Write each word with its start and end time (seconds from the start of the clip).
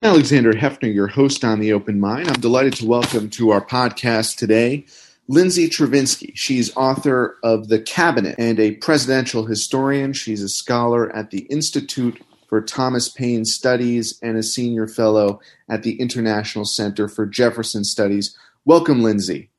Alexander 0.00 0.52
Heffner, 0.52 0.94
your 0.94 1.08
host 1.08 1.44
on 1.44 1.58
The 1.58 1.72
Open 1.72 1.98
Mind. 1.98 2.28
I'm 2.28 2.40
delighted 2.40 2.74
to 2.74 2.86
welcome 2.86 3.28
to 3.30 3.50
our 3.50 3.60
podcast 3.60 4.36
today 4.36 4.86
Lindsay 5.26 5.68
Chervinsky. 5.68 6.30
She's 6.36 6.74
author 6.76 7.36
of 7.42 7.66
The 7.66 7.80
Cabinet 7.80 8.36
and 8.38 8.60
a 8.60 8.76
presidential 8.76 9.46
historian. 9.46 10.12
She's 10.12 10.40
a 10.40 10.48
scholar 10.48 11.14
at 11.16 11.32
the 11.32 11.40
Institute 11.50 12.22
for 12.46 12.60
Thomas 12.60 13.08
Paine 13.08 13.44
Studies 13.44 14.16
and 14.22 14.36
a 14.38 14.42
senior 14.44 14.86
fellow 14.86 15.40
at 15.68 15.82
the 15.82 16.00
International 16.00 16.64
Center 16.64 17.08
for 17.08 17.26
Jefferson 17.26 17.82
Studies. 17.82 18.38
Welcome, 18.64 19.02
Lindsay. 19.02 19.50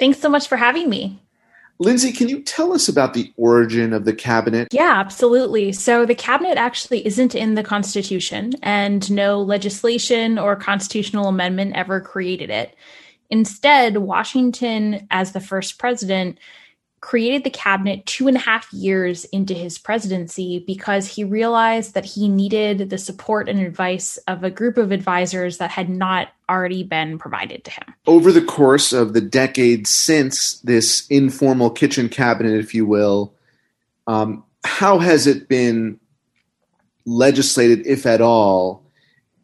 Thanks 0.00 0.18
so 0.18 0.28
much 0.28 0.48
for 0.48 0.56
having 0.56 0.90
me. 0.90 1.22
Lindsay, 1.80 2.12
can 2.12 2.28
you 2.28 2.42
tell 2.42 2.74
us 2.74 2.88
about 2.88 3.14
the 3.14 3.32
origin 3.38 3.94
of 3.94 4.04
the 4.04 4.12
cabinet? 4.12 4.68
Yeah, 4.70 4.92
absolutely. 4.96 5.72
So, 5.72 6.04
the 6.04 6.14
cabinet 6.14 6.58
actually 6.58 7.06
isn't 7.06 7.34
in 7.34 7.54
the 7.54 7.62
Constitution, 7.62 8.52
and 8.62 9.10
no 9.10 9.40
legislation 9.40 10.38
or 10.38 10.56
constitutional 10.56 11.28
amendment 11.28 11.74
ever 11.76 11.98
created 12.02 12.50
it. 12.50 12.76
Instead, 13.30 13.96
Washington, 13.96 15.08
as 15.10 15.32
the 15.32 15.40
first 15.40 15.78
president, 15.78 16.38
created 17.00 17.44
the 17.44 17.50
cabinet 17.50 18.04
two 18.04 18.28
and 18.28 18.36
a 18.36 18.40
half 18.40 18.70
years 18.74 19.24
into 19.26 19.54
his 19.54 19.78
presidency 19.78 20.62
because 20.66 21.06
he 21.06 21.24
realized 21.24 21.94
that 21.94 22.04
he 22.04 22.28
needed 22.28 22.90
the 22.90 22.98
support 22.98 23.48
and 23.48 23.58
advice 23.58 24.18
of 24.28 24.44
a 24.44 24.50
group 24.50 24.76
of 24.76 24.92
advisors 24.92 25.56
that 25.56 25.70
had 25.70 25.88
not 25.88 26.28
already 26.50 26.82
been 26.82 27.18
provided 27.18 27.64
to 27.64 27.70
him. 27.70 27.94
Over 28.06 28.32
the 28.32 28.42
course 28.42 28.92
of 28.92 29.12
the 29.12 29.20
decades 29.20 29.90
since 29.90 30.60
this 30.60 31.06
informal 31.08 31.70
kitchen 31.70 32.08
cabinet, 32.08 32.58
if 32.58 32.74
you 32.74 32.84
will, 32.84 33.34
um, 34.06 34.44
how 34.64 34.98
has 34.98 35.26
it 35.26 35.48
been 35.48 36.00
legislated, 37.06 37.86
if 37.86 38.04
at 38.06 38.20
all, 38.20 38.84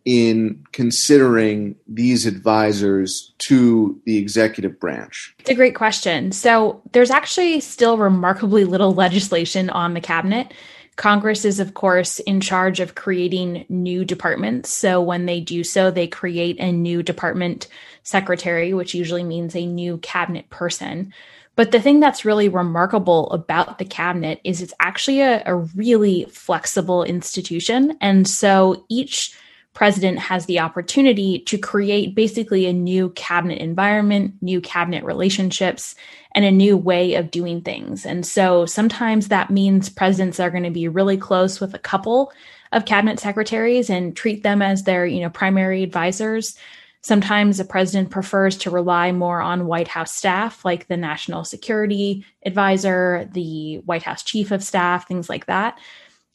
in 0.05 0.65
considering 0.73 1.75
these 1.89 2.27
advisors 2.27 3.35
to 3.39 4.01
the 4.05 4.19
executive 4.19 4.79
branch? 4.79 5.35
It's 5.39 5.51
a 5.51 5.55
great 5.55 5.75
question. 5.75 6.33
So, 6.33 6.83
there's 6.93 7.11
actually 7.11 7.61
still 7.61 7.97
remarkably 7.99 8.65
little 8.65 8.93
legislation 8.93 9.71
on 9.71 9.95
the 9.95 10.01
cabinet. 10.01 10.53
Congress 10.97 11.45
is, 11.45 11.61
of 11.61 11.75
course, 11.75 12.19
in 12.21 12.41
charge 12.41 12.81
of 12.81 12.95
creating 12.95 13.67
new 13.69 14.05
departments. 14.05 14.73
So, 14.73 15.01
when 15.01 15.27
they 15.27 15.41
do 15.41 15.63
so, 15.63 15.91
they 15.91 16.07
create 16.07 16.59
a 16.59 16.73
new 16.73 17.03
department 17.03 17.69
secretary, 18.03 18.73
which 18.73 18.95
usually 18.95 19.25
means 19.25 19.55
a 19.55 19.67
new 19.67 19.99
cabinet 19.99 20.49
person. 20.49 21.13
But 21.55 21.71
the 21.71 21.81
thing 21.81 22.01
that's 22.01 22.25
really 22.25 22.49
remarkable 22.49 23.31
about 23.31 23.79
the 23.79 23.85
cabinet 23.85 24.41
is 24.45 24.61
it's 24.61 24.75
actually 24.81 25.21
a, 25.21 25.43
a 25.47 25.55
really 25.55 26.27
flexible 26.31 27.03
institution. 27.03 27.97
And 28.01 28.29
so 28.29 28.85
each 28.91 29.35
president 29.77 30.19
has 30.19 30.47
the 30.47 30.59
opportunity 30.59 31.39
to 31.41 31.59
create 31.59 32.15
basically 32.15 32.65
a 32.65 32.73
new 32.73 33.11
cabinet 33.11 33.59
environment, 33.59 34.35
new 34.41 34.59
cabinet 34.59 35.05
relationships, 35.05 35.95
and 36.35 36.47
a 36.47 36.51
new 36.51 36.79
way 36.79 37.15
of 37.15 37.31
doing 37.31 37.61
things. 37.61 38.07
And 38.07 38.25
so 38.25 38.65
sometimes 38.65 39.29
that 39.29 39.51
means 39.51 39.91
presidents 39.91 40.41
are 40.41 40.51
going 40.51 40.63
to 40.63 40.71
be 40.71 40.89
really 40.89 41.19
close 41.19 41.61
with 41.61 41.75
a 41.75 41.79
couple 41.79 42.33
of 42.73 42.87
cabinet 42.87 43.21
secretaries 43.21 43.91
and 43.91 44.17
treat 44.17 44.43
them 44.43 44.63
as 44.63 44.85
their, 44.85 45.05
you 45.05 45.21
know, 45.21 45.29
primary 45.29 45.83
advisors. 45.83 46.57
Sometimes 47.03 47.59
the 47.59 47.65
president 47.65 48.09
prefers 48.09 48.57
to 48.57 48.71
rely 48.71 49.13
more 49.13 49.43
on 49.43 49.67
White 49.67 49.89
House 49.89 50.13
staff, 50.13 50.65
like 50.65 50.89
the 50.89 50.97
national 50.97 51.45
security 51.45 52.25
advisor, 52.47 53.29
the 53.31 53.83
White 53.85 54.05
House 54.05 54.23
chief 54.23 54.53
of 54.53 54.65
staff, 54.65 55.07
things 55.07 55.29
like 55.29 55.45
that 55.47 55.79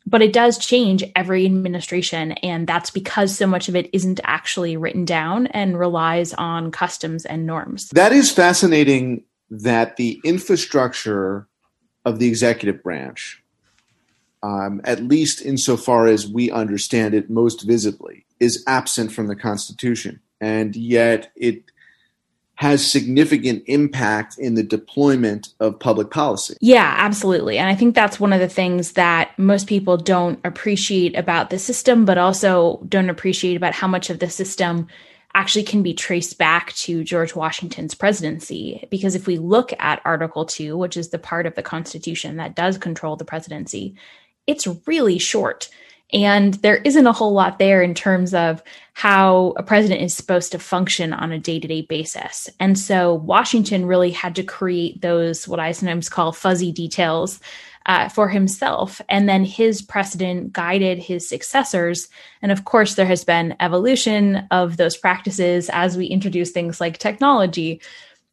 but 0.05 0.21
it 0.21 0.33
does 0.33 0.57
change 0.57 1.03
every 1.15 1.45
administration 1.45 2.33
and 2.33 2.67
that's 2.67 2.89
because 2.89 3.35
so 3.35 3.47
much 3.47 3.69
of 3.69 3.75
it 3.75 3.89
isn't 3.93 4.19
actually 4.23 4.77
written 4.77 5.05
down 5.05 5.47
and 5.47 5.77
relies 5.77 6.33
on 6.33 6.71
customs 6.71 7.25
and 7.25 7.45
norms. 7.45 7.89
That 7.89 8.11
is 8.11 8.31
fascinating 8.31 9.23
that 9.49 9.97
the 9.97 10.19
infrastructure 10.23 11.47
of 12.05 12.19
the 12.19 12.27
executive 12.27 12.81
branch 12.81 13.41
um, 14.43 14.81
at 14.83 15.03
least 15.03 15.41
insofar 15.41 16.07
as 16.07 16.27
we 16.27 16.49
understand 16.51 17.13
it 17.13 17.29
most 17.29 17.61
visibly 17.61 18.25
is 18.39 18.63
absent 18.67 19.11
from 19.11 19.27
the 19.27 19.35
constitution. 19.35 20.19
And 20.39 20.75
yet 20.75 21.31
it 21.35 21.65
has 22.61 22.85
significant 22.91 23.63
impact 23.65 24.37
in 24.37 24.53
the 24.53 24.61
deployment 24.61 25.51
of 25.59 25.79
public 25.79 26.11
policy. 26.11 26.55
Yeah, 26.61 26.93
absolutely. 26.95 27.57
And 27.57 27.67
I 27.67 27.73
think 27.73 27.95
that's 27.95 28.19
one 28.19 28.33
of 28.33 28.39
the 28.39 28.47
things 28.47 28.91
that 28.91 29.31
most 29.39 29.65
people 29.65 29.97
don't 29.97 30.39
appreciate 30.43 31.17
about 31.17 31.49
the 31.49 31.57
system, 31.57 32.05
but 32.05 32.19
also 32.19 32.79
don't 32.87 33.09
appreciate 33.09 33.55
about 33.55 33.73
how 33.73 33.87
much 33.87 34.11
of 34.11 34.19
the 34.19 34.29
system 34.29 34.85
actually 35.33 35.63
can 35.63 35.81
be 35.81 35.95
traced 35.95 36.37
back 36.37 36.71
to 36.73 37.03
George 37.03 37.33
Washington's 37.33 37.95
presidency. 37.95 38.87
Because 38.91 39.15
if 39.15 39.25
we 39.25 39.39
look 39.39 39.73
at 39.79 39.99
Article 40.05 40.45
2, 40.45 40.77
which 40.77 40.97
is 40.97 41.09
the 41.09 41.17
part 41.17 41.47
of 41.47 41.55
the 41.55 41.63
Constitution 41.63 42.37
that 42.37 42.55
does 42.55 42.77
control 42.77 43.15
the 43.15 43.25
presidency, 43.25 43.95
it's 44.45 44.67
really 44.85 45.17
short. 45.17 45.67
And 46.13 46.55
there 46.55 46.77
isn't 46.77 47.07
a 47.07 47.13
whole 47.13 47.33
lot 47.33 47.57
there 47.57 47.81
in 47.81 47.93
terms 47.93 48.33
of 48.33 48.61
how 48.93 49.53
a 49.55 49.63
president 49.63 50.01
is 50.01 50.13
supposed 50.13 50.51
to 50.51 50.59
function 50.59 51.13
on 51.13 51.31
a 51.31 51.39
day 51.39 51.59
to 51.59 51.67
day 51.67 51.81
basis. 51.81 52.49
And 52.59 52.77
so 52.77 53.13
Washington 53.13 53.85
really 53.85 54.11
had 54.11 54.35
to 54.35 54.43
create 54.43 55.01
those, 55.01 55.47
what 55.47 55.59
I 55.59 55.71
sometimes 55.71 56.09
call 56.09 56.31
fuzzy 56.31 56.71
details. 56.71 57.39
Uh, 57.87 58.07
for 58.07 58.29
himself. 58.29 59.01
And 59.09 59.27
then 59.27 59.43
his 59.43 59.81
precedent 59.81 60.53
guided 60.53 60.99
his 60.99 61.27
successors. 61.27 62.09
And 62.43 62.51
of 62.51 62.63
course, 62.63 62.93
there 62.93 63.07
has 63.07 63.23
been 63.23 63.55
evolution 63.59 64.47
of 64.51 64.77
those 64.77 64.95
practices 64.95 65.67
as 65.73 65.97
we 65.97 66.05
introduce 66.05 66.51
things 66.51 66.79
like 66.79 66.99
technology. 66.99 67.81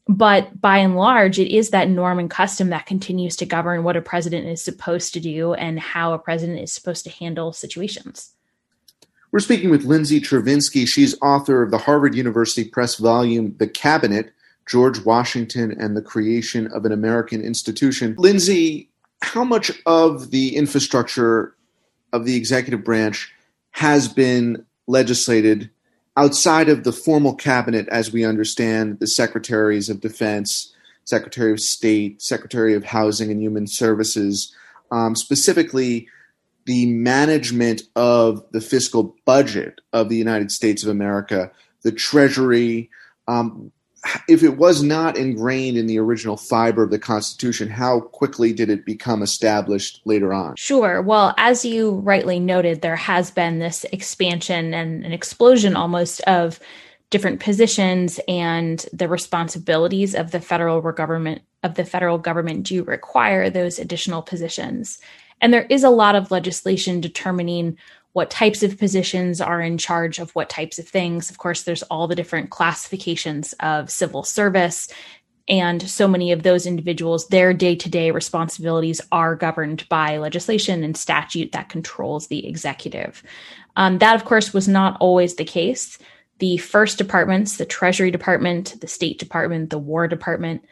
But 0.08 0.58
by 0.58 0.78
and 0.78 0.96
large, 0.96 1.38
it 1.38 1.54
is 1.54 1.70
that 1.70 1.90
norm 1.90 2.18
and 2.18 2.30
custom 2.30 2.70
that 2.70 2.86
continues 2.86 3.36
to 3.36 3.46
govern 3.46 3.82
what 3.82 3.96
a 3.96 4.00
president 4.00 4.46
is 4.46 4.62
supposed 4.62 5.12
to 5.14 5.20
do 5.20 5.52
and 5.52 5.78
how 5.78 6.14
a 6.14 6.18
president 6.18 6.60
is 6.60 6.72
supposed 6.72 7.04
to 7.04 7.10
handle 7.10 7.52
situations. 7.52 8.32
We're 9.30 9.40
speaking 9.40 9.68
with 9.68 9.84
Lindsay 9.84 10.20
Chervinsky. 10.20 10.88
She's 10.88 11.14
author 11.20 11.62
of 11.62 11.70
the 11.70 11.78
Harvard 11.78 12.14
University 12.14 12.64
Press 12.64 12.96
volume, 12.96 13.54
The 13.58 13.68
Cabinet 13.68 14.32
George 14.68 15.04
Washington 15.04 15.72
and 15.80 15.96
the 15.96 16.02
Creation 16.02 16.66
of 16.68 16.84
an 16.84 16.92
American 16.92 17.42
Institution. 17.42 18.14
Lindsay, 18.18 18.90
how 19.22 19.42
much 19.42 19.72
of 19.86 20.30
the 20.30 20.54
infrastructure 20.56 21.54
of 22.12 22.24
the 22.24 22.36
executive 22.36 22.84
branch 22.84 23.32
has 23.72 24.08
been 24.08 24.64
legislated 24.86 25.70
outside 26.18 26.68
of 26.68 26.82
the 26.82 26.92
formal 26.92 27.32
cabinet, 27.32 27.88
as 27.90 28.12
we 28.12 28.24
understand 28.24 28.98
the 28.98 29.06
secretaries 29.06 29.88
of 29.88 30.00
defense, 30.00 30.74
secretary 31.04 31.52
of 31.52 31.60
state, 31.60 32.20
secretary 32.20 32.74
of 32.74 32.84
housing 32.84 33.30
and 33.30 33.40
human 33.40 33.68
services, 33.68 34.52
um, 34.90 35.14
specifically 35.14 36.08
the 36.66 36.86
management 36.86 37.82
of 37.94 38.44
the 38.50 38.60
fiscal 38.60 39.14
budget 39.24 39.80
of 39.92 40.08
the 40.08 40.16
United 40.16 40.50
States 40.50 40.82
of 40.82 40.90
America, 40.90 41.52
the 41.82 41.92
Treasury, 41.92 42.90
um, 43.28 43.70
if 44.28 44.42
it 44.42 44.56
was 44.56 44.82
not 44.82 45.16
ingrained 45.16 45.76
in 45.76 45.86
the 45.86 45.98
original 45.98 46.36
fiber 46.36 46.82
of 46.82 46.90
the 46.90 46.98
Constitution, 46.98 47.68
how 47.68 48.00
quickly 48.00 48.52
did 48.52 48.70
it 48.70 48.84
become 48.84 49.22
established 49.22 50.00
later 50.04 50.32
on? 50.32 50.56
Sure. 50.56 51.02
Well, 51.02 51.34
as 51.36 51.64
you 51.64 51.92
rightly 51.96 52.38
noted, 52.38 52.80
there 52.80 52.96
has 52.96 53.30
been 53.30 53.58
this 53.58 53.84
expansion 53.92 54.74
and 54.74 55.04
an 55.04 55.12
explosion 55.12 55.76
almost 55.76 56.20
of 56.22 56.60
different 57.10 57.40
positions 57.40 58.20
and 58.28 58.86
the 58.92 59.08
responsibilities 59.08 60.14
of 60.14 60.30
the 60.30 60.40
federal 60.40 60.80
government 60.92 61.42
of 61.64 61.74
the 61.74 61.84
federal 61.84 62.18
government 62.18 62.64
do 62.64 62.84
require 62.84 63.50
those 63.50 63.78
additional 63.78 64.22
positions. 64.22 64.98
And 65.40 65.52
there 65.52 65.66
is 65.70 65.84
a 65.84 65.90
lot 65.90 66.14
of 66.14 66.30
legislation 66.30 67.00
determining 67.00 67.76
what 68.12 68.30
types 68.30 68.62
of 68.62 68.78
positions 68.78 69.40
are 69.40 69.60
in 69.60 69.78
charge 69.78 70.18
of 70.18 70.30
what 70.32 70.48
types 70.48 70.78
of 70.78 70.88
things. 70.88 71.30
Of 71.30 71.38
course, 71.38 71.62
there's 71.62 71.82
all 71.84 72.08
the 72.08 72.16
different 72.16 72.50
classifications 72.50 73.54
of 73.60 73.90
civil 73.90 74.24
service. 74.24 74.88
And 75.48 75.88
so 75.88 76.06
many 76.06 76.32
of 76.32 76.42
those 76.42 76.66
individuals, 76.66 77.28
their 77.28 77.54
day 77.54 77.74
to 77.76 77.88
day 77.88 78.10
responsibilities 78.10 79.00
are 79.12 79.34
governed 79.34 79.88
by 79.88 80.18
legislation 80.18 80.84
and 80.84 80.96
statute 80.96 81.52
that 81.52 81.70
controls 81.70 82.26
the 82.26 82.46
executive. 82.46 83.22
Um, 83.76 83.98
that, 83.98 84.16
of 84.16 84.24
course, 84.24 84.52
was 84.52 84.68
not 84.68 84.96
always 85.00 85.36
the 85.36 85.44
case. 85.44 85.98
The 86.38 86.58
first 86.58 86.98
departments, 86.98 87.56
the 87.56 87.64
Treasury 87.64 88.10
Department, 88.10 88.80
the 88.80 88.88
State 88.88 89.18
Department, 89.18 89.70
the 89.70 89.78
War 89.78 90.06
Department, 90.06 90.64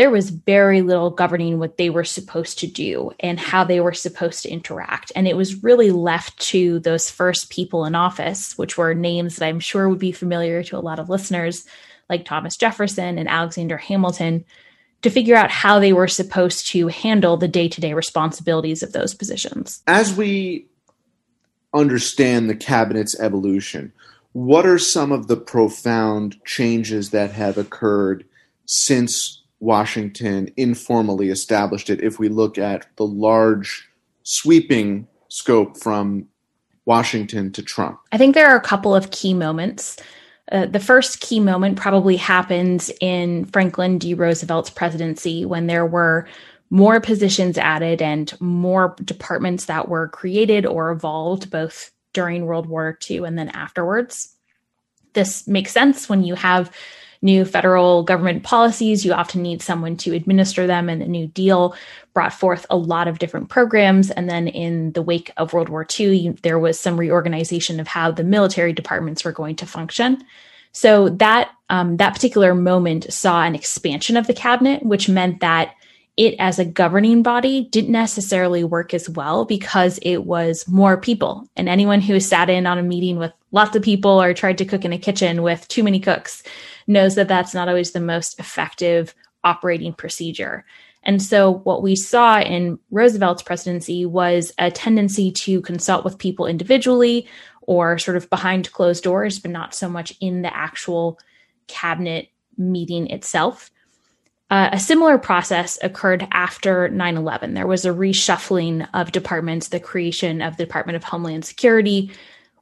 there 0.00 0.10
was 0.10 0.30
very 0.30 0.80
little 0.80 1.10
governing 1.10 1.58
what 1.58 1.76
they 1.76 1.90
were 1.90 2.04
supposed 2.04 2.58
to 2.60 2.66
do 2.66 3.10
and 3.20 3.38
how 3.38 3.64
they 3.64 3.80
were 3.80 3.92
supposed 3.92 4.42
to 4.42 4.48
interact. 4.48 5.12
And 5.14 5.28
it 5.28 5.36
was 5.36 5.62
really 5.62 5.90
left 5.90 6.38
to 6.38 6.78
those 6.78 7.10
first 7.10 7.50
people 7.50 7.84
in 7.84 7.94
office, 7.94 8.56
which 8.56 8.78
were 8.78 8.94
names 8.94 9.36
that 9.36 9.44
I'm 9.44 9.60
sure 9.60 9.90
would 9.90 9.98
be 9.98 10.10
familiar 10.10 10.62
to 10.62 10.78
a 10.78 10.80
lot 10.80 11.00
of 11.00 11.10
listeners, 11.10 11.66
like 12.08 12.24
Thomas 12.24 12.56
Jefferson 12.56 13.18
and 13.18 13.28
Alexander 13.28 13.76
Hamilton, 13.76 14.46
to 15.02 15.10
figure 15.10 15.36
out 15.36 15.50
how 15.50 15.78
they 15.78 15.92
were 15.92 16.08
supposed 16.08 16.68
to 16.68 16.86
handle 16.86 17.36
the 17.36 17.46
day 17.46 17.68
to 17.68 17.80
day 17.82 17.92
responsibilities 17.92 18.82
of 18.82 18.92
those 18.94 19.12
positions. 19.12 19.82
As 19.86 20.16
we 20.16 20.66
understand 21.74 22.48
the 22.48 22.56
cabinet's 22.56 23.20
evolution, 23.20 23.92
what 24.32 24.64
are 24.64 24.78
some 24.78 25.12
of 25.12 25.26
the 25.26 25.36
profound 25.36 26.42
changes 26.46 27.10
that 27.10 27.32
have 27.32 27.58
occurred 27.58 28.24
since 28.64 29.39
Washington 29.60 30.50
informally 30.56 31.28
established 31.28 31.90
it 31.90 32.02
if 32.02 32.18
we 32.18 32.28
look 32.28 32.58
at 32.58 32.86
the 32.96 33.06
large 33.06 33.88
sweeping 34.22 35.06
scope 35.28 35.76
from 35.76 36.26
Washington 36.86 37.52
to 37.52 37.62
Trump? 37.62 38.00
I 38.10 38.18
think 38.18 38.34
there 38.34 38.48
are 38.48 38.56
a 38.56 38.60
couple 38.60 38.94
of 38.94 39.10
key 39.10 39.34
moments. 39.34 39.98
Uh, 40.50 40.66
the 40.66 40.80
first 40.80 41.20
key 41.20 41.38
moment 41.38 41.76
probably 41.76 42.16
happens 42.16 42.90
in 43.00 43.44
Franklin 43.46 43.98
D. 43.98 44.14
Roosevelt's 44.14 44.70
presidency 44.70 45.44
when 45.44 45.66
there 45.66 45.86
were 45.86 46.26
more 46.70 47.00
positions 47.00 47.58
added 47.58 48.00
and 48.00 48.32
more 48.40 48.96
departments 49.04 49.66
that 49.66 49.88
were 49.88 50.08
created 50.08 50.64
or 50.64 50.90
evolved 50.90 51.50
both 51.50 51.90
during 52.12 52.46
World 52.46 52.66
War 52.66 52.98
II 53.08 53.18
and 53.18 53.38
then 53.38 53.48
afterwards. 53.50 54.34
This 55.12 55.46
makes 55.46 55.72
sense 55.72 56.08
when 56.08 56.24
you 56.24 56.34
have 56.36 56.72
new 57.22 57.44
federal 57.44 58.02
government 58.02 58.42
policies. 58.42 59.04
You 59.04 59.12
often 59.12 59.42
need 59.42 59.62
someone 59.62 59.96
to 59.98 60.14
administer 60.14 60.66
them, 60.66 60.88
and 60.88 61.00
the 61.00 61.06
New 61.06 61.26
Deal 61.26 61.74
brought 62.14 62.32
forth 62.32 62.66
a 62.70 62.76
lot 62.76 63.08
of 63.08 63.18
different 63.18 63.48
programs. 63.48 64.10
And 64.10 64.28
then 64.28 64.48
in 64.48 64.92
the 64.92 65.02
wake 65.02 65.30
of 65.36 65.52
World 65.52 65.68
War 65.68 65.86
II, 65.98 66.16
you, 66.16 66.36
there 66.42 66.58
was 66.58 66.78
some 66.78 66.98
reorganization 66.98 67.80
of 67.80 67.86
how 67.86 68.10
the 68.10 68.24
military 68.24 68.72
departments 68.72 69.24
were 69.24 69.32
going 69.32 69.56
to 69.56 69.66
function. 69.66 70.24
So 70.72 71.08
that 71.10 71.50
um, 71.68 71.96
that 71.98 72.14
particular 72.14 72.54
moment 72.54 73.12
saw 73.12 73.42
an 73.42 73.54
expansion 73.54 74.16
of 74.16 74.26
the 74.26 74.34
cabinet, 74.34 74.84
which 74.84 75.08
meant 75.08 75.40
that 75.40 75.74
it 76.16 76.34
as 76.38 76.58
a 76.58 76.64
governing 76.64 77.22
body 77.22 77.62
didn't 77.70 77.92
necessarily 77.92 78.62
work 78.62 78.92
as 78.92 79.08
well 79.08 79.44
because 79.44 79.98
it 80.02 80.18
was 80.18 80.66
more 80.68 80.96
people. 80.96 81.48
And 81.56 81.68
anyone 81.68 82.00
who 82.00 82.20
sat 82.20 82.50
in 82.50 82.66
on 82.66 82.78
a 82.78 82.82
meeting 82.82 83.16
with 83.18 83.32
lots 83.52 83.74
of 83.74 83.82
people 83.82 84.20
or 84.20 84.34
tried 84.34 84.58
to 84.58 84.64
cook 84.64 84.84
in 84.84 84.92
a 84.92 84.98
kitchen 84.98 85.42
with 85.42 85.66
too 85.68 85.82
many 85.82 85.98
cooks 85.98 86.42
knows 86.90 87.14
that 87.14 87.28
that's 87.28 87.54
not 87.54 87.68
always 87.68 87.92
the 87.92 88.00
most 88.00 88.38
effective 88.38 89.14
operating 89.44 89.94
procedure. 89.94 90.64
And 91.02 91.22
so, 91.22 91.54
what 91.64 91.82
we 91.82 91.96
saw 91.96 92.40
in 92.40 92.78
Roosevelt's 92.90 93.42
presidency 93.42 94.04
was 94.04 94.52
a 94.58 94.70
tendency 94.70 95.32
to 95.32 95.62
consult 95.62 96.04
with 96.04 96.18
people 96.18 96.46
individually 96.46 97.26
or 97.62 97.98
sort 97.98 98.18
of 98.18 98.28
behind 98.28 98.70
closed 98.72 99.02
doors, 99.02 99.38
but 99.38 99.50
not 99.50 99.74
so 99.74 99.88
much 99.88 100.12
in 100.20 100.42
the 100.42 100.54
actual 100.54 101.18
cabinet 101.68 102.28
meeting 102.58 103.08
itself. 103.08 103.70
Uh, 104.50 104.68
a 104.72 104.80
similar 104.80 105.16
process 105.16 105.78
occurred 105.82 106.26
after 106.32 106.88
9 106.88 107.16
11. 107.16 107.54
There 107.54 107.68
was 107.68 107.84
a 107.84 107.90
reshuffling 107.90 108.86
of 108.92 109.12
departments, 109.12 109.68
the 109.68 109.80
creation 109.80 110.42
of 110.42 110.56
the 110.56 110.64
Department 110.66 110.96
of 110.96 111.04
Homeland 111.04 111.44
Security. 111.44 112.10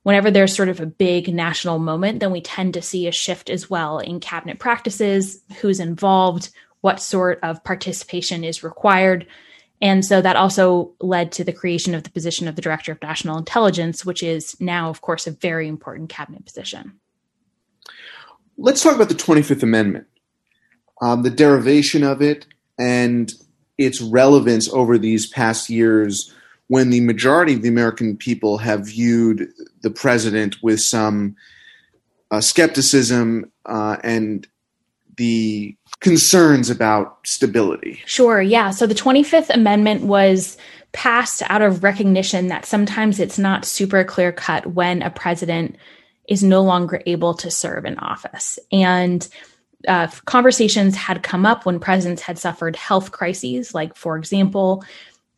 Whenever 0.08 0.31
there's 0.31 0.56
sort 0.56 0.70
of 0.70 0.81
a 0.81 0.87
big 0.87 1.28
national 1.34 1.78
moment, 1.78 2.20
then 2.20 2.32
we 2.32 2.40
tend 2.40 2.72
to 2.72 2.81
see 2.81 3.06
a 3.06 3.12
shift 3.12 3.50
as 3.50 3.69
well 3.69 3.99
in 3.99 4.20
cabinet 4.20 4.58
practices, 4.58 5.43
who's 5.60 5.81
involved, 5.81 6.49
what 6.81 6.99
sort 6.99 7.38
of 7.43 7.62
participation 7.62 8.43
is 8.43 8.62
required. 8.62 9.26
And 9.82 10.02
so 10.02 10.22
that 10.22 10.34
also 10.34 10.94
led 10.99 11.32
to 11.32 11.44
the 11.44 11.52
creation 11.52 11.94
of 11.94 12.05
the 12.05 12.10
position 12.10 12.49
of 12.49 12.56
the 12.56 12.62
Director 12.62 12.90
of 12.90 13.02
National 13.02 13.37
Intelligence, 13.37 14.06
which 14.06 14.22
is 14.22 14.58
now, 14.58 14.88
of 14.88 15.02
course, 15.02 15.26
a 15.26 15.31
very 15.31 15.69
important 15.69 16.08
cabinet 16.08 16.46
position. 16.46 16.99
Let's 18.56 18.82
talk 18.82 18.96
about 18.96 19.11
the 19.11 19.14
25th 19.14 19.62
Amendment 19.62 20.06
um, 21.02 21.22
the 21.22 21.28
derivation 21.28 22.02
of 22.02 22.22
it, 22.22 22.46
and 22.78 23.31
its 23.76 24.00
relevance 24.00 24.70
over 24.70 24.96
these 24.96 25.26
past 25.26 25.69
years 25.69 26.34
when 26.68 26.90
the 26.90 27.00
majority 27.00 27.54
of 27.54 27.62
the 27.62 27.68
American 27.68 28.16
people 28.16 28.58
have 28.58 28.86
viewed 28.86 29.48
the 29.82 29.90
president 29.90 30.56
with 30.62 30.80
some 30.80 31.34
uh, 32.30 32.40
skepticism 32.40 33.50
uh, 33.66 33.96
and 34.02 34.46
the 35.16 35.76
concerns 36.00 36.70
about 36.70 37.18
stability. 37.24 38.00
Sure, 38.06 38.40
yeah. 38.40 38.70
So 38.70 38.86
the 38.86 38.94
25th 38.94 39.50
Amendment 39.50 40.04
was 40.04 40.56
passed 40.92 41.42
out 41.46 41.62
of 41.62 41.82
recognition 41.82 42.48
that 42.48 42.64
sometimes 42.64 43.18
it's 43.18 43.38
not 43.38 43.64
super 43.64 44.04
clear 44.04 44.32
cut 44.32 44.66
when 44.68 45.02
a 45.02 45.10
president 45.10 45.76
is 46.28 46.42
no 46.42 46.62
longer 46.62 47.02
able 47.06 47.34
to 47.34 47.50
serve 47.50 47.84
in 47.84 47.98
office. 47.98 48.58
And 48.70 49.26
uh, 49.86 50.08
conversations 50.24 50.96
had 50.96 51.22
come 51.22 51.46
up 51.46 51.64
when 51.64 51.80
presidents 51.80 52.22
had 52.22 52.38
suffered 52.38 52.76
health 52.76 53.12
crises. 53.12 53.74
Like, 53.74 53.96
for 53.96 54.16
example, 54.16 54.84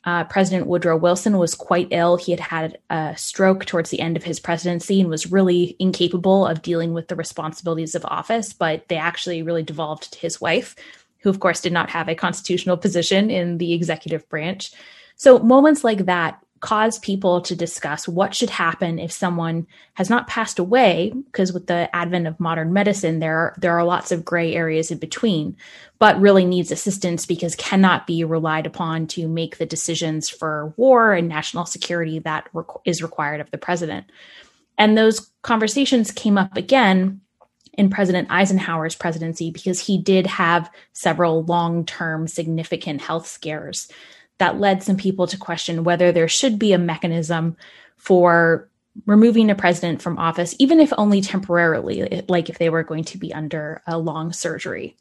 uh, 0.05 0.25
President 0.25 0.67
Woodrow 0.67 0.97
Wilson 0.97 1.37
was 1.37 1.55
quite 1.55 1.89
ill. 1.91 2.17
He 2.17 2.33
had 2.33 2.41
had 2.41 2.79
a 2.89 3.15
stroke 3.17 3.67
towards 3.67 3.91
the 3.91 4.01
end 4.01 4.17
of 4.17 4.25
his 4.25 4.41
presidency 4.41 5.01
and 5.01 5.11
was 5.11 5.31
really 5.31 5.77
incapable 5.79 6.47
of 6.47 6.63
dealing 6.63 6.95
with 6.95 7.09
the 7.09 7.17
responsibilities 7.17 7.95
of 7.95 8.05
office. 8.07 8.53
But 8.55 8.89
they 8.89 8.97
actually 8.97 9.43
really 9.43 9.63
devolved 9.63 10.13
to 10.13 10.19
his 10.19 10.41
wife, 10.41 10.75
who, 11.19 11.29
of 11.29 11.41
course, 11.41 11.61
did 11.61 11.75
not 11.75 11.91
have 11.91 12.09
a 12.09 12.15
constitutional 12.15 12.79
position 12.79 13.31
in 13.31 13.59
the 13.59 13.75
executive 13.75 14.27
branch. 14.31 14.73
So, 15.17 15.39
moments 15.39 15.85
like 15.85 16.07
that 16.07 16.43
cause 16.61 16.99
people 16.99 17.41
to 17.41 17.57
discuss 17.57 18.07
what 18.07 18.35
should 18.35 18.51
happen 18.51 18.99
if 18.99 19.11
someone 19.11 19.67
has 19.95 20.11
not 20.11 20.29
passed 20.29 20.59
away 20.59 21.13
because 21.27 21.53
with 21.53 21.67
the 21.67 21.95
advent 21.97 22.27
of 22.27 22.39
modern 22.39 22.73
medicine 22.73 23.19
there 23.19 23.37
are, 23.39 23.55
there 23.59 23.79
are 23.79 23.85
lots 23.85 24.13
of 24.13 24.25
gray 24.25 24.55
areas 24.55 24.91
in 24.91 24.99
between 24.99 25.57
but 25.99 26.21
really 26.21 26.45
needs 26.45 26.71
assistance 26.71 27.25
because 27.27 27.55
cannot 27.57 28.07
be 28.07 28.25
relied 28.25 28.67
upon 28.67 29.07
to 29.07 29.29
make 29.29 29.59
the 29.59 29.67
decisions 29.67 30.29
for 30.29 30.73
war 30.77 31.13
and 31.13 31.29
national 31.29 31.67
security 31.67 32.19
that 32.19 32.49
is 32.85 33.03
required 33.03 33.41
of 33.41 33.51
the 33.51 33.59
president. 33.59 34.07
And 34.79 34.97
those 34.97 35.31
conversations 35.43 36.11
came 36.11 36.39
up 36.39 36.57
again 36.57 37.21
in 37.75 37.91
President 37.91 38.31
Eisenhower's 38.31 38.95
presidency 38.95 39.51
because 39.51 39.79
he 39.79 39.99
did 39.99 40.27
have 40.27 40.71
several 40.95 41.45
long-term 41.45 42.29
significant 42.29 43.03
health 43.03 43.27
scares 43.27 43.89
that 44.41 44.59
led 44.59 44.83
some 44.83 44.97
people 44.97 45.27
to 45.29 45.39
question 45.39 45.85
whether 45.85 46.11
there 46.11 46.29
should 46.29 46.59
be 46.59 46.73
a 46.73 46.79
mechanism 46.79 47.57
for 47.97 48.69
removing 49.07 49.51
a 49.51 49.55
president 49.55 50.03
from 50.03 50.19
office, 50.19 50.55
even 50.59 50.81
if 50.81 50.93
only 50.99 51.21
temporarily, 51.21 52.25
like 52.29 52.49
if 52.49 52.59
they 52.59 52.71
were 52.71 52.83
going 52.83 53.05
to 53.05 53.19
be 53.19 53.33
under 53.33 53.83
a 53.87 53.99
long 53.99 54.33
surgery. 54.33 54.97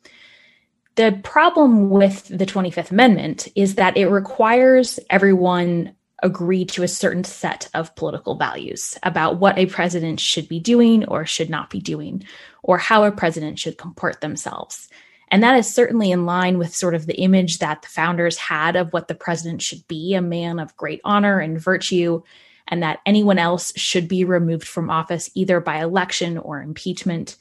The 0.95 1.19
problem 1.23 1.89
with 1.89 2.27
the 2.27 2.45
25th 2.45 2.91
Amendment 2.91 3.47
is 3.55 3.75
that 3.75 3.97
it 3.97 4.09
requires 4.09 4.99
everyone 5.09 5.95
agree 6.21 6.65
to 6.65 6.83
a 6.83 6.87
certain 6.89 7.23
set 7.23 7.69
of 7.73 7.95
political 7.95 8.35
values 8.35 8.97
about 9.03 9.39
what 9.39 9.57
a 9.57 9.67
president 9.67 10.19
should 10.19 10.49
be 10.49 10.59
doing 10.59 11.05
or 11.05 11.25
should 11.25 11.49
not 11.49 11.69
be 11.69 11.79
doing, 11.79 12.25
or 12.61 12.77
how 12.77 13.05
a 13.05 13.11
president 13.11 13.57
should 13.57 13.77
comport 13.77 14.19
themselves. 14.19 14.89
And 15.31 15.43
that 15.43 15.57
is 15.57 15.71
certainly 15.71 16.11
in 16.11 16.25
line 16.25 16.57
with 16.57 16.75
sort 16.75 16.95
of 16.95 17.05
the 17.05 17.19
image 17.19 17.59
that 17.59 17.81
the 17.81 17.87
founders 17.87 18.37
had 18.37 18.75
of 18.75 18.93
what 18.93 19.07
the 19.07 19.15
president 19.15 19.61
should 19.61 19.87
be 19.87 20.15
a 20.15 20.21
man 20.21 20.59
of 20.59 20.75
great 20.75 21.01
honor 21.03 21.39
and 21.39 21.59
virtue, 21.59 22.23
and 22.67 22.81
that 22.83 22.99
anyone 23.05 23.37
else 23.37 23.71
should 23.75 24.07
be 24.07 24.23
removed 24.23 24.67
from 24.67 24.89
office 24.89 25.29
either 25.35 25.59
by 25.59 25.81
election 25.81 26.37
or 26.37 26.61
impeachment. 26.61 27.35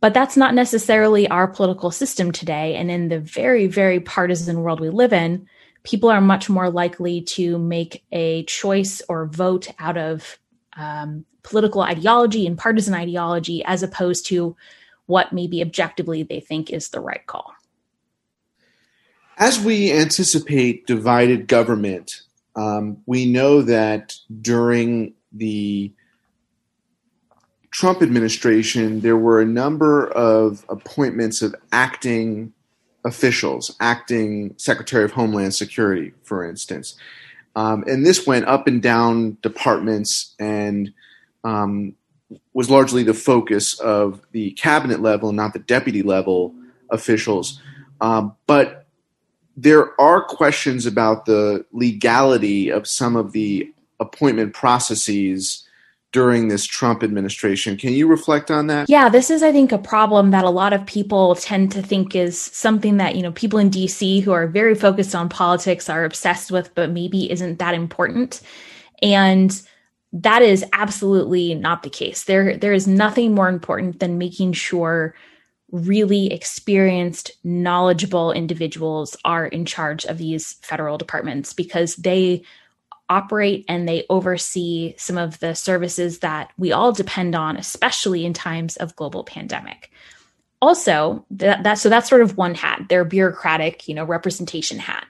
But 0.00 0.14
that's 0.14 0.36
not 0.36 0.54
necessarily 0.54 1.28
our 1.28 1.46
political 1.46 1.92
system 1.92 2.32
today. 2.32 2.74
And 2.74 2.90
in 2.90 3.08
the 3.08 3.20
very, 3.20 3.68
very 3.68 4.00
partisan 4.00 4.60
world 4.62 4.80
we 4.80 4.90
live 4.90 5.12
in, 5.12 5.46
people 5.84 6.10
are 6.10 6.20
much 6.20 6.48
more 6.48 6.70
likely 6.70 7.22
to 7.22 7.58
make 7.58 8.04
a 8.10 8.44
choice 8.44 9.00
or 9.08 9.26
vote 9.26 9.68
out 9.78 9.96
of 9.96 10.38
um, 10.76 11.24
political 11.42 11.82
ideology 11.82 12.46
and 12.46 12.58
partisan 12.58 12.94
ideology 12.94 13.64
as 13.64 13.82
opposed 13.82 14.26
to 14.26 14.56
what 15.06 15.32
maybe 15.32 15.62
objectively 15.62 16.22
they 16.22 16.40
think 16.40 16.70
is 16.70 16.88
the 16.88 17.00
right 17.00 17.26
call. 17.26 17.52
As 19.38 19.60
we 19.60 19.92
anticipate 19.92 20.86
divided 20.86 21.48
government, 21.48 22.22
um, 22.54 22.98
we 23.06 23.26
know 23.26 23.62
that 23.62 24.14
during 24.40 25.14
the 25.32 25.92
Trump 27.70 28.02
administration, 28.02 29.00
there 29.00 29.16
were 29.16 29.40
a 29.40 29.46
number 29.46 30.06
of 30.08 30.64
appointments 30.68 31.40
of 31.40 31.54
acting 31.72 32.52
officials, 33.04 33.74
acting 33.80 34.54
Secretary 34.58 35.04
of 35.04 35.12
Homeland 35.12 35.54
Security, 35.54 36.12
for 36.22 36.48
instance. 36.48 36.94
Um, 37.56 37.84
and 37.86 38.06
this 38.06 38.26
went 38.26 38.46
up 38.46 38.66
and 38.66 38.82
down 38.82 39.38
departments 39.42 40.34
and 40.38 40.92
um, 41.44 41.94
was 42.52 42.70
largely 42.70 43.02
the 43.02 43.14
focus 43.14 43.78
of 43.80 44.20
the 44.32 44.52
cabinet 44.52 45.00
level, 45.00 45.30
and 45.30 45.36
not 45.36 45.52
the 45.52 45.58
deputy 45.58 46.02
level 46.02 46.54
officials. 46.90 47.60
Um, 48.00 48.34
but 48.46 48.86
there 49.56 50.00
are 50.00 50.22
questions 50.24 50.86
about 50.86 51.26
the 51.26 51.64
legality 51.72 52.70
of 52.70 52.86
some 52.86 53.16
of 53.16 53.32
the 53.32 53.72
appointment 54.00 54.54
processes 54.54 55.66
during 56.12 56.48
this 56.48 56.66
Trump 56.66 57.02
administration. 57.02 57.76
Can 57.76 57.94
you 57.94 58.06
reflect 58.06 58.50
on 58.50 58.66
that? 58.66 58.88
Yeah, 58.88 59.08
this 59.08 59.30
is, 59.30 59.42
I 59.42 59.50
think, 59.50 59.72
a 59.72 59.78
problem 59.78 60.30
that 60.30 60.44
a 60.44 60.50
lot 60.50 60.74
of 60.74 60.84
people 60.84 61.34
tend 61.36 61.72
to 61.72 61.82
think 61.82 62.14
is 62.14 62.38
something 62.38 62.98
that, 62.98 63.16
you 63.16 63.22
know, 63.22 63.32
people 63.32 63.58
in 63.58 63.70
DC 63.70 64.22
who 64.22 64.32
are 64.32 64.46
very 64.46 64.74
focused 64.74 65.14
on 65.14 65.30
politics 65.30 65.88
are 65.88 66.04
obsessed 66.04 66.52
with, 66.52 66.74
but 66.74 66.90
maybe 66.90 67.30
isn't 67.30 67.58
that 67.58 67.74
important. 67.74 68.42
And 69.02 69.58
that 70.12 70.42
is 70.42 70.64
absolutely 70.72 71.54
not 71.54 71.82
the 71.82 71.90
case. 71.90 72.24
There, 72.24 72.56
there 72.56 72.74
is 72.74 72.86
nothing 72.86 73.34
more 73.34 73.48
important 73.48 74.00
than 74.00 74.18
making 74.18 74.52
sure 74.52 75.14
really 75.70 76.30
experienced, 76.30 77.30
knowledgeable 77.42 78.30
individuals 78.30 79.16
are 79.24 79.46
in 79.46 79.64
charge 79.64 80.04
of 80.04 80.18
these 80.18 80.54
federal 80.62 80.98
departments 80.98 81.54
because 81.54 81.96
they 81.96 82.42
operate 83.08 83.64
and 83.68 83.88
they 83.88 84.04
oversee 84.10 84.94
some 84.98 85.16
of 85.16 85.38
the 85.40 85.54
services 85.54 86.20
that 86.20 86.50
we 86.58 86.72
all 86.72 86.92
depend 86.92 87.34
on, 87.34 87.56
especially 87.56 88.26
in 88.26 88.34
times 88.34 88.76
of 88.76 88.94
global 88.96 89.24
pandemic. 89.24 89.90
Also, 90.60 91.24
that, 91.30 91.62
that 91.64 91.74
so 91.74 91.88
that's 91.88 92.08
sort 92.08 92.22
of 92.22 92.36
one 92.36 92.54
hat, 92.54 92.82
their 92.88 93.04
bureaucratic, 93.04 93.88
you 93.88 93.94
know, 93.94 94.04
representation 94.04 94.78
hat. 94.78 95.06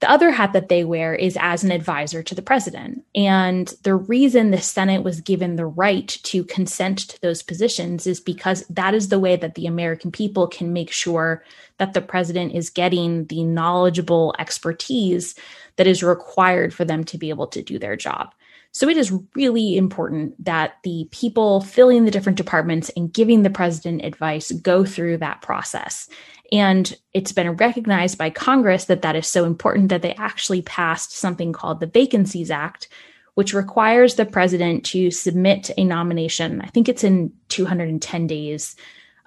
The 0.00 0.10
other 0.10 0.30
hat 0.30 0.52
that 0.52 0.68
they 0.68 0.84
wear 0.84 1.14
is 1.14 1.38
as 1.40 1.64
an 1.64 1.70
advisor 1.70 2.22
to 2.22 2.34
the 2.34 2.42
president. 2.42 3.02
And 3.14 3.72
the 3.82 3.94
reason 3.94 4.50
the 4.50 4.60
Senate 4.60 5.02
was 5.02 5.22
given 5.22 5.56
the 5.56 5.64
right 5.64 6.06
to 6.24 6.44
consent 6.44 6.98
to 7.08 7.20
those 7.22 7.42
positions 7.42 8.06
is 8.06 8.20
because 8.20 8.66
that 8.68 8.92
is 8.92 9.08
the 9.08 9.18
way 9.18 9.36
that 9.36 9.54
the 9.54 9.66
American 9.66 10.12
people 10.12 10.48
can 10.48 10.74
make 10.74 10.90
sure 10.90 11.42
that 11.78 11.94
the 11.94 12.02
president 12.02 12.54
is 12.54 12.68
getting 12.68 13.24
the 13.26 13.42
knowledgeable 13.44 14.34
expertise 14.38 15.34
that 15.76 15.86
is 15.86 16.02
required 16.02 16.74
for 16.74 16.84
them 16.84 17.02
to 17.04 17.16
be 17.16 17.30
able 17.30 17.46
to 17.46 17.62
do 17.62 17.78
their 17.78 17.96
job. 17.96 18.34
So 18.72 18.90
it 18.90 18.98
is 18.98 19.14
really 19.34 19.78
important 19.78 20.44
that 20.44 20.74
the 20.82 21.08
people 21.10 21.62
filling 21.62 22.04
the 22.04 22.10
different 22.10 22.36
departments 22.36 22.90
and 22.94 23.10
giving 23.10 23.42
the 23.42 23.48
president 23.48 24.04
advice 24.04 24.52
go 24.52 24.84
through 24.84 25.16
that 25.18 25.40
process. 25.40 26.10
And 26.52 26.94
it's 27.12 27.32
been 27.32 27.56
recognized 27.56 28.18
by 28.18 28.30
Congress 28.30 28.84
that 28.86 29.02
that 29.02 29.16
is 29.16 29.26
so 29.26 29.44
important 29.44 29.88
that 29.88 30.02
they 30.02 30.14
actually 30.14 30.62
passed 30.62 31.12
something 31.12 31.52
called 31.52 31.80
the 31.80 31.86
Vacancies 31.86 32.50
Act, 32.50 32.88
which 33.34 33.52
requires 33.52 34.14
the 34.14 34.24
president 34.26 34.84
to 34.86 35.10
submit 35.10 35.70
a 35.76 35.84
nomination. 35.84 36.60
I 36.60 36.66
think 36.66 36.88
it's 36.88 37.04
in 37.04 37.32
210 37.48 38.26
days 38.26 38.76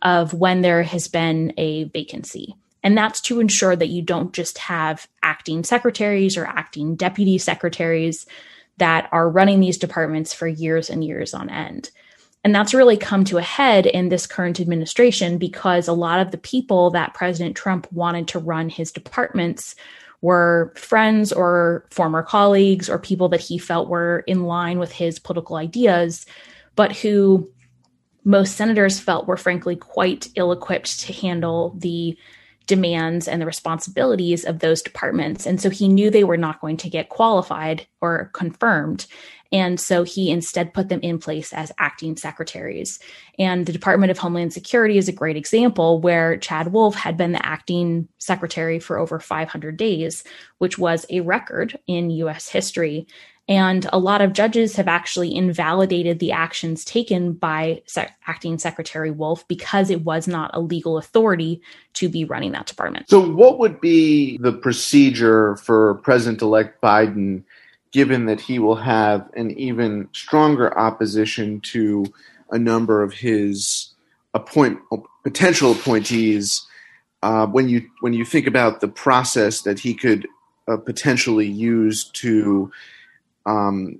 of 0.01 0.33
when 0.33 0.61
there 0.61 0.83
has 0.83 1.07
been 1.07 1.53
a 1.57 1.85
vacancy. 1.85 2.55
And 2.83 2.97
that's 2.97 3.19
to 3.21 3.39
ensure 3.41 3.75
that 3.75 3.89
you 3.89 4.01
don't 4.01 4.33
just 4.33 4.57
have 4.57 5.07
acting 5.21 5.63
secretaries 5.63 6.38
or 6.38 6.45
acting 6.45 6.95
deputy 6.95 7.38
secretaries 7.38 8.25
that 8.77 9.09
are 9.11 9.29
running 9.29 9.59
these 9.59 9.77
departments 9.77 10.33
for 10.33 10.47
years 10.47 10.89
and 10.89 11.03
years 11.03 11.33
on 11.33 11.49
end. 11.49 11.91
And 12.43 12.55
that's 12.55 12.74
really 12.74 12.98
come 12.98 13.25
to 13.25 13.38
a 13.38 13.41
head 13.43 13.86
in 13.86 14.10
this 14.10 14.25
current 14.25 14.60
administration 14.60 15.38
because 15.38 15.88
a 15.88 15.93
lot 15.93 16.19
of 16.19 16.31
the 16.31 16.38
people 16.38 16.89
that 16.91 17.13
President 17.13 17.55
Trump 17.55 17.91
wanted 17.91 18.29
to 18.29 18.39
run 18.39 18.69
his 18.69 18.91
departments 18.91 19.75
were 20.22 20.74
friends 20.75 21.31
or 21.31 21.86
former 21.91 22.24
colleagues 22.24 22.89
or 22.89 22.98
people 22.98 23.29
that 23.29 23.41
he 23.41 23.58
felt 23.58 23.89
were 23.89 24.24
in 24.27 24.43
line 24.43 24.79
with 24.79 24.91
his 24.91 25.19
political 25.19 25.58
ideas, 25.58 26.25
but 26.75 26.96
who 26.96 27.50
most 28.24 28.55
senators 28.55 29.00
felt 29.00 29.27
were 29.27 29.38
frankly 29.38 29.75
quite 29.75 30.27
ill 30.36 30.51
equipped 30.51 31.00
to 31.00 31.13
handle 31.13 31.74
the 31.77 32.17
demands 32.69 33.27
and 33.27 33.41
the 33.41 33.47
responsibilities 33.47 34.45
of 34.45 34.59
those 34.59 34.83
departments. 34.83 35.47
And 35.47 35.59
so 35.59 35.71
he 35.71 35.88
knew 35.88 36.11
they 36.11 36.23
were 36.23 36.38
not 36.38 36.61
going 36.61 36.77
to 36.77 36.89
get 36.89 37.09
qualified 37.09 37.88
or 37.99 38.29
confirmed. 38.33 39.07
And 39.51 39.79
so 39.79 40.03
he 40.03 40.29
instead 40.29 40.75
put 40.75 40.89
them 40.89 40.99
in 41.01 41.17
place 41.17 41.51
as 41.51 41.71
acting 41.79 42.15
secretaries. 42.15 42.99
And 43.39 43.65
the 43.65 43.73
Department 43.73 44.11
of 44.11 44.19
Homeland 44.19 44.53
Security 44.53 44.99
is 44.99 45.09
a 45.09 45.11
great 45.11 45.35
example 45.35 45.99
where 45.99 46.38
Chad 46.38 46.71
Wolf 46.71 46.93
had 46.93 47.17
been 47.17 47.31
the 47.31 47.43
acting 47.43 48.07
secretary 48.19 48.77
for 48.77 48.99
over 48.99 49.19
500 49.19 49.75
days, 49.75 50.23
which 50.59 50.77
was 50.77 51.07
a 51.09 51.21
record 51.21 51.79
in 51.88 52.11
US 52.11 52.47
history. 52.47 53.07
And 53.50 53.89
a 53.91 53.98
lot 53.98 54.22
of 54.22 54.34
judges 54.34 54.75
have 54.75 54.88
actually 54.88 55.36
invalidated 55.36 56.20
the 56.20 56.32
actions 56.32 56.86
taken 56.86 57.34
by 57.34 57.82
Se- 57.88 58.13
acting 58.27 58.60
Secretary 58.60 59.10
Wolf 59.10 59.46
because 59.48 59.89
it 59.89 60.03
was 60.06 60.27
not 60.27 60.51
a 60.53 60.60
legal 60.60 61.00
authority 61.00 61.60
to 61.94 62.08
be 62.10 62.24
running 62.24 62.51
that 62.51 62.68
department. 62.68 63.10
So, 63.10 63.27
what 63.27 63.58
would 63.58 63.82
be 63.82 64.38
the 64.38 64.53
procedure 64.53 65.56
for 65.56 65.96
President 65.96 66.44
elect 66.44 66.79
Biden, 66.79 67.41
given 67.91 68.27
that 68.27 68.39
he 68.39 68.60
will 68.60 68.75
have 68.75 69.27
an 69.36 69.50
even 69.58 70.08
stronger 70.12 70.77
opposition 70.77 71.60
to 71.62 72.06
a 72.51 72.60
number 72.60 73.01
of 73.01 73.13
his 73.13 73.89
appoint 74.36 74.79
potential 75.24 75.72
appointees? 75.72 76.68
Uh, 77.24 77.48
when 77.48 77.68
you 77.68 77.89
when 78.01 78.13
you 78.13 78.24
think 78.24 78.46
about 78.46 78.79
the 78.79 78.88
process 78.88 79.63
that 79.63 79.79
he 79.79 79.96
could 79.96 80.27
uh, 80.68 80.77
potentially 80.77 81.48
use 81.48 82.10
to 82.12 82.72
um, 83.50 84.00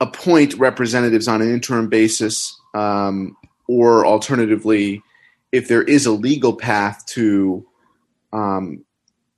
appoint 0.00 0.54
representatives 0.54 1.28
on 1.28 1.42
an 1.42 1.52
interim 1.52 1.88
basis, 1.88 2.58
um, 2.74 3.36
or 3.68 4.06
alternatively, 4.06 5.02
if 5.52 5.68
there 5.68 5.82
is 5.82 6.06
a 6.06 6.12
legal 6.12 6.54
path 6.54 7.04
to 7.06 7.66
um, 8.32 8.84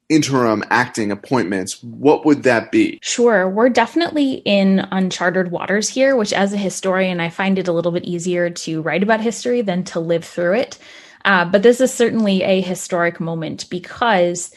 interim 0.08 0.62
acting 0.70 1.10
appointments, 1.10 1.82
what 1.82 2.24
would 2.24 2.42
that 2.44 2.70
be? 2.70 2.98
Sure. 3.02 3.48
We're 3.48 3.68
definitely 3.68 4.34
in 4.44 4.80
uncharted 4.90 5.50
waters 5.50 5.88
here, 5.88 6.16
which, 6.16 6.32
as 6.32 6.52
a 6.52 6.58
historian, 6.58 7.20
I 7.20 7.30
find 7.30 7.58
it 7.58 7.68
a 7.68 7.72
little 7.72 7.92
bit 7.92 8.04
easier 8.04 8.50
to 8.50 8.82
write 8.82 9.02
about 9.02 9.20
history 9.20 9.62
than 9.62 9.84
to 9.84 10.00
live 10.00 10.24
through 10.24 10.54
it. 10.54 10.78
Uh, 11.24 11.44
but 11.44 11.62
this 11.62 11.80
is 11.80 11.92
certainly 11.92 12.42
a 12.42 12.60
historic 12.60 13.18
moment 13.18 13.68
because 13.70 14.54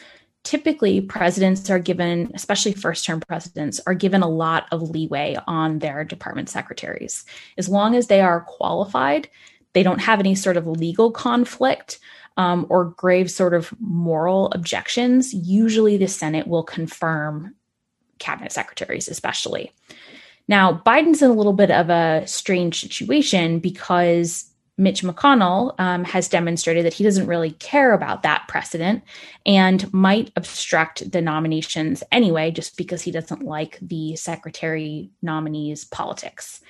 typically 0.48 1.02
presidents 1.02 1.68
are 1.68 1.78
given, 1.78 2.30
especially 2.32 2.72
first 2.72 3.04
term 3.04 3.20
presidents, 3.20 3.82
are 3.86 3.92
given 3.92 4.22
a 4.22 4.28
lot 4.28 4.64
of 4.72 4.80
leeway 4.80 5.36
on 5.46 5.80
their 5.80 6.04
department 6.04 6.48
secretaries. 6.48 7.26
As 7.58 7.68
long 7.68 7.94
as 7.94 8.06
they 8.06 8.22
are 8.22 8.40
qualified, 8.40 9.28
they 9.74 9.82
don't 9.82 10.00
have 10.00 10.20
any 10.20 10.34
sort 10.34 10.56
of 10.56 10.66
legal 10.66 11.10
conflict 11.10 11.98
um, 12.38 12.64
or 12.70 12.86
grave 12.86 13.30
sort 13.30 13.52
of 13.52 13.74
moral 13.78 14.50
objections, 14.52 15.34
usually 15.34 15.98
the 15.98 16.08
Senate 16.08 16.46
will 16.46 16.62
confirm 16.62 17.54
cabinet 18.18 18.50
secretaries, 18.50 19.06
especially. 19.06 19.70
Now, 20.48 20.80
Biden's 20.86 21.20
in 21.20 21.30
a 21.30 21.34
little 21.34 21.52
bit 21.52 21.70
of 21.70 21.90
a 21.90 22.26
strange 22.26 22.80
situation 22.80 23.58
because 23.58 24.47
Mitch 24.78 25.02
McConnell 25.02 25.74
um, 25.78 26.04
has 26.04 26.28
demonstrated 26.28 26.86
that 26.86 26.94
he 26.94 27.02
doesn't 27.04 27.26
really 27.26 27.50
care 27.50 27.92
about 27.92 28.22
that 28.22 28.46
precedent 28.46 29.02
and 29.44 29.92
might 29.92 30.30
obstruct 30.36 31.10
the 31.10 31.20
nominations 31.20 32.04
anyway, 32.12 32.52
just 32.52 32.76
because 32.76 33.02
he 33.02 33.10
doesn't 33.10 33.42
like 33.42 33.78
the 33.82 34.14
secretary 34.14 35.10
nominee's 35.20 35.84
politics. 35.84 36.60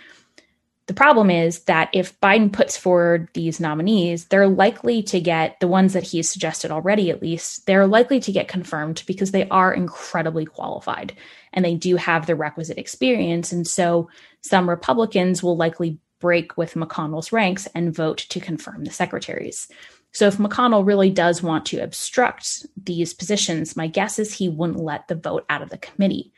The 0.88 0.94
problem 0.94 1.28
is 1.28 1.64
that 1.64 1.90
if 1.92 2.18
Biden 2.18 2.50
puts 2.50 2.78
forward 2.78 3.28
these 3.34 3.60
nominees, 3.60 4.24
they're 4.24 4.48
likely 4.48 5.02
to 5.02 5.20
get 5.20 5.60
the 5.60 5.68
ones 5.68 5.92
that 5.92 6.02
he's 6.02 6.30
suggested 6.30 6.70
already, 6.70 7.10
at 7.10 7.20
least, 7.20 7.66
they're 7.66 7.86
likely 7.86 8.20
to 8.20 8.32
get 8.32 8.48
confirmed 8.48 9.02
because 9.06 9.30
they 9.30 9.46
are 9.50 9.74
incredibly 9.74 10.46
qualified 10.46 11.12
and 11.52 11.62
they 11.62 11.74
do 11.74 11.96
have 11.96 12.24
the 12.24 12.34
requisite 12.34 12.78
experience. 12.78 13.52
And 13.52 13.68
so 13.68 14.08
some 14.40 14.68
Republicans 14.68 15.42
will 15.42 15.58
likely 15.58 15.98
break 16.20 16.56
with 16.56 16.74
McConnell's 16.74 17.32
ranks 17.32 17.66
and 17.74 17.94
vote 17.94 18.18
to 18.18 18.40
confirm 18.40 18.84
the 18.84 18.90
secretaries. 18.90 19.68
So, 20.12 20.26
if 20.26 20.38
McConnell 20.38 20.86
really 20.86 21.10
does 21.10 21.42
want 21.42 21.66
to 21.66 21.82
obstruct 21.82 22.66
these 22.82 23.12
positions, 23.12 23.76
my 23.76 23.86
guess 23.86 24.18
is 24.18 24.32
he 24.32 24.48
wouldn't 24.48 24.80
let 24.80 25.08
the 25.08 25.14
vote 25.14 25.44
out 25.50 25.62
of 25.62 25.70
the 25.70 25.78
committee. 25.78 26.32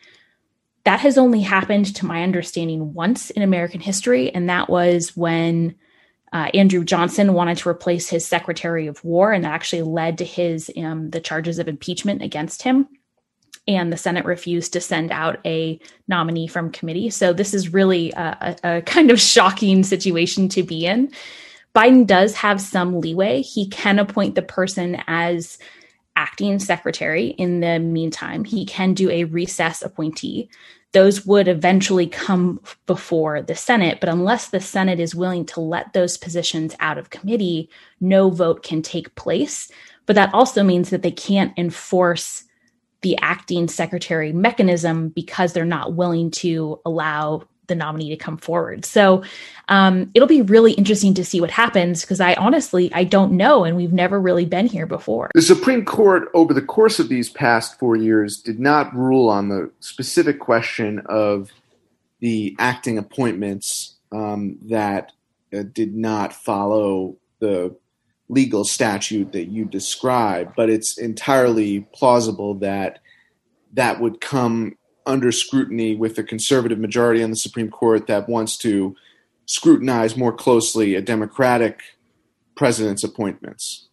That 0.84 1.00
has 1.00 1.18
only 1.18 1.40
happened, 1.40 1.94
to 1.96 2.06
my 2.06 2.22
understanding, 2.22 2.94
once 2.94 3.30
in 3.30 3.42
American 3.42 3.80
history, 3.80 4.34
and 4.34 4.48
that 4.48 4.68
was 4.68 5.16
when 5.16 5.76
uh, 6.32 6.48
Andrew 6.54 6.84
Johnson 6.84 7.34
wanted 7.34 7.58
to 7.58 7.68
replace 7.68 8.08
his 8.08 8.26
Secretary 8.26 8.86
of 8.86 9.04
War, 9.04 9.32
and 9.32 9.44
that 9.44 9.52
actually 9.52 9.82
led 9.82 10.18
to 10.18 10.24
his 10.24 10.70
um, 10.76 11.10
the 11.10 11.20
charges 11.20 11.58
of 11.58 11.68
impeachment 11.68 12.22
against 12.22 12.62
him 12.62 12.88
and 13.68 13.92
the 13.92 13.96
Senate 13.96 14.24
refused 14.24 14.72
to 14.72 14.80
send 14.80 15.12
out 15.12 15.38
a 15.44 15.78
nominee 16.08 16.46
from 16.46 16.72
committee. 16.72 17.10
So 17.10 17.32
this 17.32 17.54
is 17.54 17.72
really 17.72 18.12
a, 18.12 18.56
a, 18.64 18.82
kind 18.82 19.10
of 19.10 19.20
shocking 19.20 19.82
situation 19.82 20.48
to 20.50 20.62
be 20.62 20.86
in. 20.86 21.12
Biden 21.74 22.06
does 22.06 22.34
have 22.34 22.60
some 22.60 23.00
leeway. 23.00 23.42
He 23.42 23.68
can 23.68 23.98
appoint 23.98 24.34
the 24.34 24.42
person 24.42 25.00
as 25.06 25.58
acting 26.16 26.58
secretary 26.58 27.28
in 27.28 27.60
the 27.60 27.78
meantime. 27.78 28.44
He 28.44 28.66
can 28.66 28.92
do 28.92 29.08
a 29.08 29.24
recess 29.24 29.82
appointee. 29.82 30.50
Those 30.92 31.24
would 31.24 31.46
eventually 31.46 32.08
come 32.08 32.60
before 32.86 33.40
the 33.42 33.54
Senate, 33.54 34.00
but 34.00 34.08
unless 34.08 34.48
the 34.48 34.58
Senate 34.58 34.98
is 34.98 35.14
willing 35.14 35.46
to 35.46 35.60
let 35.60 35.92
those 35.92 36.18
positions 36.18 36.74
out 36.80 36.98
of 36.98 37.10
committee, 37.10 37.70
no 38.00 38.28
vote 38.28 38.64
can 38.64 38.82
take 38.82 39.14
place. 39.14 39.70
But 40.06 40.16
that 40.16 40.34
also 40.34 40.64
means 40.64 40.90
that 40.90 41.02
they 41.02 41.12
can't 41.12 41.56
enforce 41.56 42.42
the 43.02 43.18
acting 43.22 43.68
secretary 43.68 44.32
mechanism 44.32 45.08
because 45.08 45.52
they're 45.52 45.64
not 45.64 45.94
willing 45.94 46.30
to 46.30 46.80
allow 46.84 47.42
the 47.70 47.74
nominee 47.74 48.10
to 48.10 48.16
come 48.16 48.36
forward. 48.36 48.84
So 48.84 49.22
um, 49.68 50.10
it'll 50.12 50.28
be 50.28 50.42
really 50.42 50.72
interesting 50.72 51.14
to 51.14 51.24
see 51.24 51.40
what 51.40 51.50
happens 51.50 52.02
because 52.02 52.20
I 52.20 52.34
honestly 52.34 52.92
I 52.92 53.04
don't 53.04 53.32
know, 53.32 53.64
and 53.64 53.76
we've 53.76 53.92
never 53.92 54.20
really 54.20 54.44
been 54.44 54.66
here 54.66 54.86
before. 54.86 55.30
The 55.34 55.40
Supreme 55.40 55.84
Court, 55.86 56.28
over 56.34 56.52
the 56.52 56.60
course 56.60 56.98
of 56.98 57.08
these 57.08 57.30
past 57.30 57.78
four 57.78 57.96
years, 57.96 58.36
did 58.38 58.60
not 58.60 58.94
rule 58.94 59.30
on 59.30 59.48
the 59.48 59.70
specific 59.80 60.40
question 60.40 61.00
of 61.06 61.50
the 62.18 62.54
acting 62.58 62.98
appointments 62.98 63.96
um, 64.12 64.58
that 64.66 65.12
uh, 65.54 65.62
did 65.72 65.94
not 65.94 66.34
follow 66.34 67.16
the 67.38 67.74
legal 68.30 68.64
statute 68.64 69.32
that 69.32 69.46
you 69.46 69.64
describe, 69.64 70.54
but 70.56 70.70
it's 70.70 70.96
entirely 70.96 71.80
plausible 71.92 72.54
that 72.54 73.00
that 73.72 74.00
would 74.00 74.20
come 74.20 74.76
under 75.04 75.32
scrutiny 75.32 75.96
with 75.96 76.16
a 76.16 76.22
conservative 76.22 76.78
majority 76.78 77.22
on 77.22 77.30
the 77.30 77.36
Supreme 77.36 77.70
Court 77.70 78.06
that 78.06 78.28
wants 78.28 78.56
to 78.58 78.94
scrutinize 79.46 80.16
more 80.16 80.32
closely 80.32 80.94
a 80.94 81.02
Democratic 81.02 81.80
president's 82.54 83.02
appointments. 83.02 83.88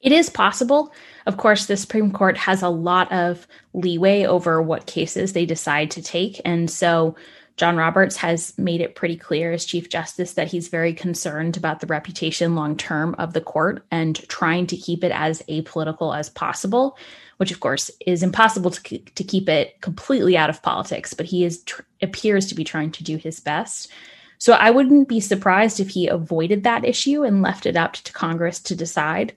It 0.00 0.12
is 0.12 0.30
possible. 0.30 0.92
Of 1.26 1.36
course, 1.36 1.66
the 1.66 1.76
Supreme 1.76 2.12
Court 2.12 2.38
has 2.38 2.62
a 2.62 2.68
lot 2.70 3.12
of 3.12 3.46
leeway 3.74 4.24
over 4.24 4.62
what 4.62 4.86
cases 4.86 5.34
they 5.34 5.44
decide 5.44 5.90
to 5.90 6.02
take. 6.02 6.40
And 6.46 6.70
so 6.70 7.14
John 7.58 7.76
Roberts 7.76 8.16
has 8.18 8.56
made 8.56 8.80
it 8.80 8.94
pretty 8.94 9.16
clear 9.16 9.52
as 9.52 9.64
Chief 9.64 9.88
Justice 9.88 10.34
that 10.34 10.46
he's 10.46 10.68
very 10.68 10.94
concerned 10.94 11.56
about 11.56 11.80
the 11.80 11.88
reputation 11.88 12.54
long 12.54 12.76
term 12.76 13.16
of 13.18 13.32
the 13.32 13.40
court 13.40 13.84
and 13.90 14.16
trying 14.28 14.68
to 14.68 14.76
keep 14.76 15.02
it 15.02 15.10
as 15.12 15.42
apolitical 15.48 16.16
as 16.16 16.30
possible, 16.30 16.96
which 17.38 17.50
of 17.50 17.58
course 17.58 17.90
is 18.06 18.22
impossible 18.22 18.70
to, 18.70 18.98
to 18.98 19.24
keep 19.24 19.48
it 19.48 19.80
completely 19.80 20.36
out 20.36 20.50
of 20.50 20.62
politics, 20.62 21.14
but 21.14 21.26
he 21.26 21.44
is 21.44 21.64
tr- 21.64 21.82
appears 22.00 22.46
to 22.46 22.54
be 22.54 22.62
trying 22.62 22.92
to 22.92 23.02
do 23.02 23.16
his 23.16 23.40
best. 23.40 23.90
So 24.38 24.52
I 24.52 24.70
wouldn't 24.70 25.08
be 25.08 25.18
surprised 25.18 25.80
if 25.80 25.88
he 25.88 26.06
avoided 26.06 26.62
that 26.62 26.84
issue 26.84 27.24
and 27.24 27.42
left 27.42 27.66
it 27.66 27.76
up 27.76 27.94
to 27.94 28.12
Congress 28.12 28.60
to 28.60 28.76
decide. 28.76 29.36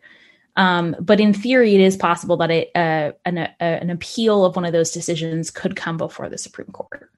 Um, 0.55 0.95
but 0.99 1.19
in 1.19 1.33
theory, 1.33 1.73
it 1.73 1.81
is 1.81 1.97
possible 1.97 2.37
that 2.37 2.51
it, 2.51 2.69
uh, 2.75 3.13
an, 3.25 3.39
uh, 3.39 3.47
an 3.59 3.89
appeal 3.89 4.45
of 4.45 4.55
one 4.55 4.65
of 4.65 4.73
those 4.73 4.91
decisions 4.91 5.49
could 5.49 5.75
come 5.75 5.97
before 5.97 6.29
the 6.29 6.37
Supreme 6.37 6.67
Court. 6.67 7.09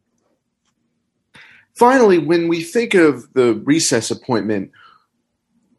Finally, 1.74 2.20
when 2.20 2.48
we 2.48 2.62
think 2.62 2.94
of 2.94 3.32
the 3.34 3.56
recess 3.66 4.12
appointment, 4.12 4.72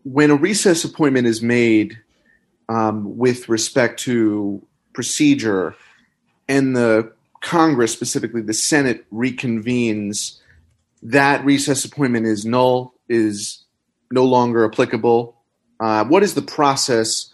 when 0.02 0.30
a 0.30 0.36
recess 0.36 0.84
appointment 0.84 1.26
is 1.26 1.40
made 1.40 1.98
um, 2.68 3.16
with 3.16 3.48
respect 3.48 4.00
to 4.00 4.64
procedure 4.92 5.74
and 6.48 6.76
the 6.76 7.12
Congress, 7.40 7.92
specifically 7.92 8.40
the 8.40 8.54
Senate, 8.54 9.04
reconvenes, 9.12 10.38
that 11.02 11.44
recess 11.44 11.84
appointment 11.84 12.26
is 12.26 12.44
null, 12.44 12.94
is 13.08 13.62
no 14.10 14.24
longer 14.24 14.64
applicable. 14.64 15.36
Uh, 15.78 16.04
what 16.04 16.22
is 16.22 16.34
the 16.34 16.42
process 16.42 17.30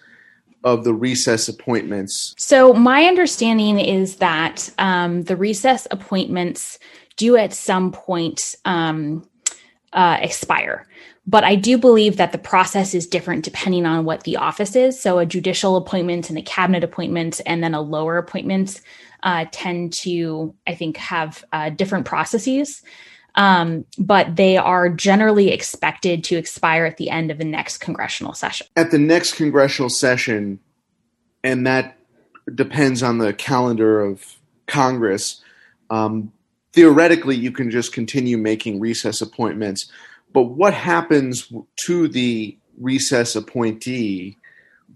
of 0.64 0.84
the 0.84 0.92
recess 0.92 1.48
appointments? 1.48 2.34
So, 2.36 2.72
my 2.72 3.04
understanding 3.04 3.78
is 3.78 4.16
that 4.16 4.68
um, 4.78 5.22
the 5.22 5.36
recess 5.36 5.86
appointments 5.90 6.78
do 7.20 7.36
at 7.36 7.52
some 7.52 7.92
point 7.92 8.56
um, 8.64 9.28
uh, 9.92 10.16
expire. 10.20 10.86
But 11.26 11.44
I 11.44 11.54
do 11.54 11.76
believe 11.76 12.16
that 12.16 12.32
the 12.32 12.38
process 12.38 12.94
is 12.94 13.06
different 13.06 13.44
depending 13.44 13.84
on 13.86 14.04
what 14.04 14.24
the 14.24 14.38
office 14.38 14.74
is. 14.74 14.98
So 15.00 15.18
a 15.18 15.26
judicial 15.26 15.76
appointment 15.76 16.30
and 16.30 16.38
a 16.38 16.42
cabinet 16.42 16.82
appointment, 16.82 17.40
and 17.44 17.62
then 17.62 17.74
a 17.74 17.80
lower 17.80 18.16
appointment 18.16 18.80
uh, 19.22 19.44
tend 19.52 19.92
to, 19.92 20.54
I 20.66 20.74
think, 20.74 20.96
have 20.96 21.44
uh, 21.52 21.70
different 21.70 22.06
processes. 22.06 22.82
Um, 23.34 23.84
but 23.98 24.34
they 24.34 24.56
are 24.56 24.88
generally 24.88 25.52
expected 25.52 26.24
to 26.24 26.36
expire 26.36 26.84
at 26.84 26.96
the 26.96 27.10
end 27.10 27.30
of 27.30 27.38
the 27.38 27.44
next 27.44 27.78
congressional 27.78 28.32
session. 28.32 28.66
At 28.74 28.90
the 28.90 28.98
next 28.98 29.34
congressional 29.34 29.90
session, 29.90 30.58
and 31.44 31.66
that 31.66 31.96
depends 32.52 33.02
on 33.02 33.18
the 33.18 33.32
calendar 33.32 34.00
of 34.00 34.36
Congress. 34.66 35.42
Um, 35.90 36.32
theoretically 36.72 37.36
you 37.36 37.52
can 37.52 37.70
just 37.70 37.92
continue 37.92 38.38
making 38.38 38.80
recess 38.80 39.20
appointments. 39.20 39.90
But 40.32 40.44
what 40.44 40.74
happens 40.74 41.52
to 41.86 42.08
the 42.08 42.56
recess 42.78 43.34
appointee 43.36 44.38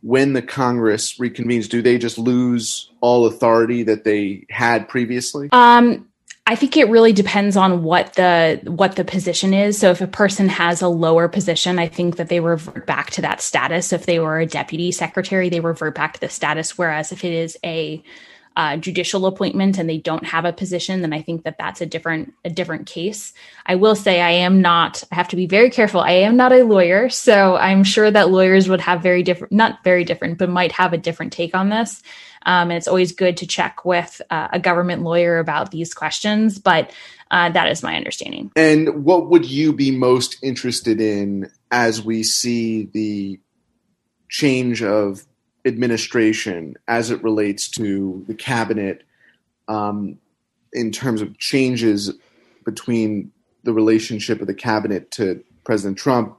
when 0.02 0.34
the 0.34 0.42
Congress 0.42 1.18
reconvenes? 1.18 1.68
Do 1.68 1.82
they 1.82 1.98
just 1.98 2.18
lose 2.18 2.90
all 3.00 3.26
authority 3.26 3.82
that 3.84 4.04
they 4.04 4.46
had 4.50 4.88
previously? 4.88 5.48
Um, 5.52 6.08
I 6.46 6.56
think 6.56 6.76
it 6.76 6.90
really 6.90 7.14
depends 7.14 7.56
on 7.56 7.82
what 7.82 8.12
the 8.14 8.60
what 8.64 8.96
the 8.96 9.04
position 9.04 9.54
is. 9.54 9.78
So 9.78 9.90
if 9.90 10.02
a 10.02 10.06
person 10.06 10.50
has 10.50 10.82
a 10.82 10.88
lower 10.88 11.26
position, 11.26 11.78
I 11.78 11.88
think 11.88 12.16
that 12.16 12.28
they 12.28 12.40
revert 12.40 12.86
back 12.86 13.10
to 13.12 13.22
that 13.22 13.40
status. 13.40 13.94
If 13.94 14.04
they 14.04 14.18
were 14.18 14.38
a 14.38 14.46
deputy 14.46 14.92
secretary, 14.92 15.48
they 15.48 15.60
revert 15.60 15.94
back 15.94 16.14
to 16.14 16.20
the 16.20 16.28
status. 16.28 16.76
Whereas 16.76 17.12
if 17.12 17.24
it 17.24 17.32
is 17.32 17.56
a 17.64 18.02
uh, 18.56 18.76
judicial 18.76 19.26
appointment 19.26 19.78
and 19.78 19.88
they 19.88 19.98
don't 19.98 20.24
have 20.24 20.44
a 20.44 20.52
position, 20.52 21.00
then 21.00 21.12
I 21.12 21.22
think 21.22 21.42
that 21.44 21.58
that's 21.58 21.80
a 21.80 21.86
different 21.86 22.34
a 22.44 22.50
different 22.50 22.86
case. 22.86 23.32
I 23.66 23.74
will 23.74 23.96
say 23.96 24.20
I 24.20 24.30
am 24.30 24.62
not. 24.62 25.02
I 25.10 25.16
have 25.16 25.28
to 25.28 25.36
be 25.36 25.46
very 25.46 25.70
careful. 25.70 26.00
I 26.00 26.12
am 26.12 26.36
not 26.36 26.52
a 26.52 26.62
lawyer, 26.62 27.08
so 27.08 27.56
I'm 27.56 27.82
sure 27.82 28.10
that 28.10 28.30
lawyers 28.30 28.68
would 28.68 28.80
have 28.80 29.02
very 29.02 29.22
different, 29.22 29.52
not 29.52 29.82
very 29.82 30.04
different, 30.04 30.38
but 30.38 30.48
might 30.48 30.72
have 30.72 30.92
a 30.92 30.98
different 30.98 31.32
take 31.32 31.54
on 31.54 31.68
this. 31.68 32.02
Um, 32.46 32.70
and 32.70 32.76
it's 32.76 32.88
always 32.88 33.12
good 33.12 33.38
to 33.38 33.46
check 33.46 33.84
with 33.84 34.20
uh, 34.30 34.48
a 34.52 34.58
government 34.58 35.02
lawyer 35.02 35.38
about 35.38 35.70
these 35.70 35.94
questions, 35.94 36.58
but 36.58 36.92
uh, 37.30 37.50
that 37.50 37.68
is 37.68 37.82
my 37.82 37.96
understanding. 37.96 38.52
And 38.54 39.04
what 39.04 39.30
would 39.30 39.46
you 39.46 39.72
be 39.72 39.90
most 39.90 40.36
interested 40.42 41.00
in 41.00 41.50
as 41.70 42.02
we 42.02 42.22
see 42.22 42.84
the 42.84 43.40
change 44.28 44.82
of 44.82 45.24
administration 45.64 46.74
as 46.88 47.10
it 47.10 47.22
relates 47.22 47.68
to 47.68 48.24
the 48.26 48.34
cabinet 48.34 49.02
um, 49.68 50.18
in 50.72 50.90
terms 50.90 51.22
of 51.22 51.38
changes 51.38 52.12
between 52.64 53.30
the 53.62 53.72
relationship 53.72 54.40
of 54.40 54.46
the 54.46 54.54
cabinet 54.54 55.10
to 55.12 55.42
President 55.64 55.96
Trump 55.98 56.36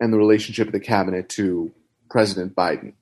and 0.00 0.12
the 0.12 0.18
relationship 0.18 0.66
of 0.66 0.72
the 0.72 0.80
cabinet 0.80 1.28
to 1.30 1.72
President 2.10 2.54
Biden? 2.54 2.92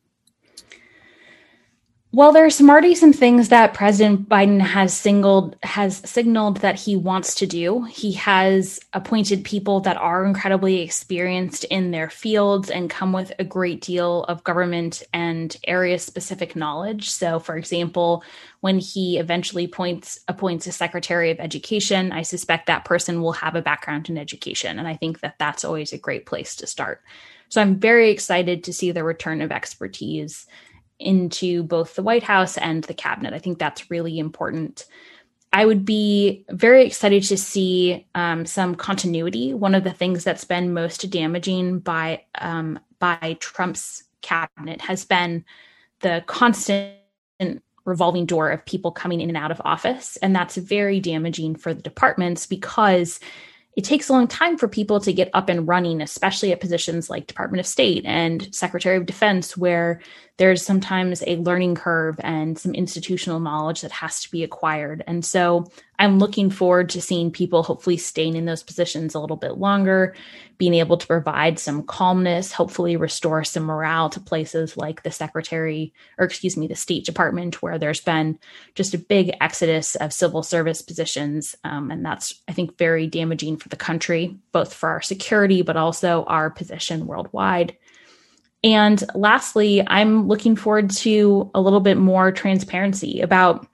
Well, 2.15 2.31
there 2.31 2.45
are 2.45 2.51
some 2.51 2.71
already 2.71 2.95
some 2.95 3.13
things 3.13 3.49
that 3.49 3.75
President 3.75 4.29
Biden 4.29 4.61
has 4.61 4.95
singled 4.95 5.57
has 5.65 5.97
signaled 6.09 6.59
that 6.59 6.79
he 6.79 6.95
wants 6.95 7.35
to 7.35 7.45
do. 7.45 7.83
He 7.87 8.13
has 8.13 8.79
appointed 8.93 9.43
people 9.43 9.81
that 9.81 9.97
are 9.97 10.25
incredibly 10.25 10.81
experienced 10.81 11.65
in 11.65 11.91
their 11.91 12.09
fields 12.09 12.71
and 12.71 12.89
come 12.89 13.13
with 13.13 13.33
a 13.41 13.45
great 13.45 13.81
deal 13.81 14.23
of 14.27 14.45
government 14.45 15.03
and 15.13 15.57
area 15.65 15.99
specific 15.99 16.55
knowledge. 16.55 17.11
So, 17.11 17.41
for 17.41 17.57
example, 17.57 18.23
when 18.61 18.79
he 18.79 19.19
eventually 19.19 19.65
appoints 19.65 20.21
appoints 20.29 20.69
a 20.69 20.73
Secretary 20.73 21.33
of 21.33 21.41
Education, 21.41 22.13
I 22.13 22.23
suspect 22.23 22.69
that 22.69 22.85
person 22.85 23.23
will 23.23 23.33
have 23.33 23.57
a 23.57 23.63
background 23.63 24.09
in 24.09 24.19
education, 24.19 24.79
and 24.79 24.87
I 24.87 24.95
think 24.95 25.19
that 25.23 25.35
that's 25.41 25.65
always 25.65 25.93
a 25.93 25.99
great 25.99 26.27
place 26.27 26.55
to 26.57 26.69
start. 26.69 27.03
So, 27.49 27.61
I'm 27.61 27.81
very 27.81 28.13
excited 28.13 28.63
to 28.63 28.73
see 28.73 28.93
the 28.93 29.03
return 29.03 29.43
of 29.43 29.51
expertise 29.51 30.47
into 31.05 31.63
both 31.63 31.95
the 31.95 32.03
White 32.03 32.23
House 32.23 32.57
and 32.57 32.85
the 32.85 32.95
cabinet. 32.95 33.35
I 33.35 33.39
think 33.39 33.59
that's 33.59 33.91
really 33.91 34.19
important. 34.19 34.87
I 35.53 35.67
would 35.67 35.85
be 35.85 36.45
very 36.51 36.85
excited 36.85 37.23
to 37.25 37.37
see 37.37 38.07
um, 38.17 38.45
some 38.45 38.75
continuity. 38.75 39.55
One 39.55 39.77
of 39.77 39.85
the 39.85 39.93
things 39.93 40.25
that's 40.25 40.45
been 40.45 40.75
most 40.75 41.09
damaging 41.11 41.79
by 41.79 42.25
um, 42.37 42.81
by 42.99 43.37
Trump's 43.39 44.03
cabinet 44.21 44.81
has 44.81 45.05
been 45.05 45.45
the 46.01 46.25
constant 46.27 46.97
revolving 47.85 48.27
door 48.27 48.51
of 48.51 48.65
people 48.65 48.91
coming 48.91 49.21
in 49.21 49.29
and 49.29 49.37
out 49.37 49.53
of 49.53 49.63
office, 49.65 50.17
and 50.17 50.35
that's 50.35 50.57
very 50.57 50.99
damaging 50.99 51.55
for 51.55 51.73
the 51.73 51.83
departments 51.83 52.47
because 52.47 53.21
it 53.77 53.85
takes 53.85 54.09
a 54.09 54.13
long 54.13 54.29
time 54.29 54.57
for 54.57 54.69
people 54.69 55.01
to 55.01 55.13
get 55.13 55.31
up 55.35 55.49
and 55.49 55.67
running, 55.67 56.01
especially 56.01 56.53
at 56.53 56.61
positions 56.61 57.11
like 57.11 57.27
Department 57.27 57.61
of 57.61 57.67
State 57.67 58.05
and 58.05 58.55
Secretary 58.55 58.97
of 58.97 59.07
Defense, 59.07 59.57
where 59.57 60.01
there's 60.37 60.65
sometimes 60.65 61.23
a 61.27 61.37
learning 61.37 61.77
curve 61.77 62.17
and 62.21 62.59
some 62.59 62.75
institutional 62.75 63.39
knowledge 63.39 63.83
that 63.83 63.93
has 63.93 64.21
to 64.23 64.31
be 64.31 64.43
acquired. 64.43 65.05
And 65.07 65.25
so 65.25 65.71
I'm 65.97 66.19
looking 66.19 66.51
forward 66.51 66.89
to 66.91 67.01
seeing 67.01 67.31
people 67.31 67.63
hopefully 67.63 67.97
staying 67.97 68.35
in 68.35 68.45
those 68.45 68.65
positions 68.65 69.15
a 69.15 69.21
little 69.21 69.37
bit 69.37 69.59
longer, 69.59 70.17
being 70.59 70.75
able 70.75 70.97
to 70.97 71.07
provide 71.07 71.61
some 71.61 71.85
calmness, 71.85 72.53
hopefully 72.53 72.97
restore 72.97 73.45
some 73.45 73.63
morale 73.63 74.11
to 74.11 74.19
places 74.19 74.77
like 74.77 75.05
the 75.05 75.13
Secretary, 75.13 75.93
or 76.19 76.25
excuse 76.25 76.57
me, 76.57 76.67
the 76.67 76.75
State 76.75 77.05
Department, 77.05 77.63
where 77.63 77.79
there's 77.79 78.01
been 78.01 78.37
just 78.75 78.93
a 78.93 78.99
big 78.99 79.37
exodus 79.41 79.95
of 79.95 80.13
civil 80.13 80.43
service 80.43 80.83
positions. 80.83 81.55
Um, 81.63 81.93
and 81.93 82.05
that's, 82.05 82.43
I 82.49 82.53
think, 82.53 82.77
very 82.77 83.07
damaging 83.07 83.59
for 83.59 83.69
the 83.69 83.77
country, 83.77 84.37
both 84.51 84.75
for 84.75 84.89
our 84.89 85.03
security, 85.03 85.63
but 85.63 85.77
also 85.77 86.25
our 86.25 86.51
position 86.51 87.07
worldwide. 87.07 87.77
And 88.65 89.05
lastly, 89.15 89.87
I'm 89.87 90.27
looking 90.27 90.57
forward 90.57 90.91
to 90.91 91.51
a 91.55 91.61
little 91.61 91.81
bit 91.81 91.99
more 91.99 92.33
transparency 92.33 93.21
about 93.21 93.67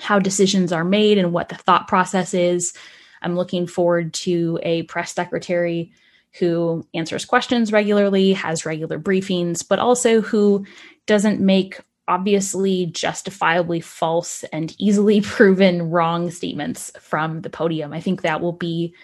how 0.00 0.18
decisions 0.18 0.72
are 0.72 0.84
made 0.84 1.18
and 1.18 1.32
what 1.32 1.48
the 1.48 1.54
thought 1.54 1.86
process 1.86 2.34
is. 2.34 2.74
I'm 3.22 3.36
looking 3.36 3.68
forward 3.68 4.12
to 4.14 4.58
a 4.64 4.82
press 4.82 5.14
secretary 5.14 5.92
who 6.40 6.84
answers 6.92 7.24
questions 7.24 7.70
regularly, 7.70 8.32
has 8.32 8.66
regular 8.66 8.98
briefings, 8.98 9.66
but 9.66 9.78
also 9.78 10.20
who 10.20 10.66
doesn't 11.06 11.40
make 11.40 11.80
obviously 12.08 12.86
justifiably 12.86 13.80
false 13.80 14.42
and 14.52 14.74
easily 14.80 15.20
proven 15.22 15.90
wrong 15.90 16.32
statements 16.32 16.90
from 16.98 17.42
the 17.42 17.50
podium. 17.50 17.92
I 17.92 18.00
think 18.00 18.22
that 18.22 18.40
will 18.40 18.52
be 18.52 18.94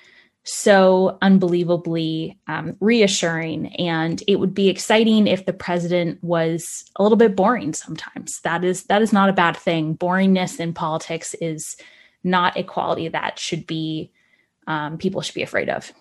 so 0.44 1.18
unbelievably 1.20 2.38
um, 2.48 2.76
reassuring. 2.80 3.74
And 3.76 4.22
it 4.26 4.36
would 4.36 4.54
be 4.54 4.68
exciting 4.68 5.26
if 5.26 5.46
the 5.46 5.52
president 5.52 6.22
was 6.22 6.84
a 6.96 7.02
little 7.02 7.18
bit 7.18 7.36
boring 7.36 7.74
sometimes. 7.74 8.40
That 8.40 8.64
is 8.64 8.84
that 8.84 9.02
is 9.02 9.12
not 9.12 9.28
a 9.28 9.34
bad 9.34 9.56
thing. 9.56 9.96
Boringness 9.96 10.58
in 10.58 10.72
politics 10.72 11.34
is 11.40 11.76
not 12.24 12.56
a 12.56 12.62
quality 12.62 13.08
that 13.08 13.38
should 13.38 13.66
be 13.66 14.10
um, 14.66 14.98
people 14.98 15.20
should 15.20 15.34
be 15.34 15.42
afraid 15.42 15.68
of. 15.68 15.92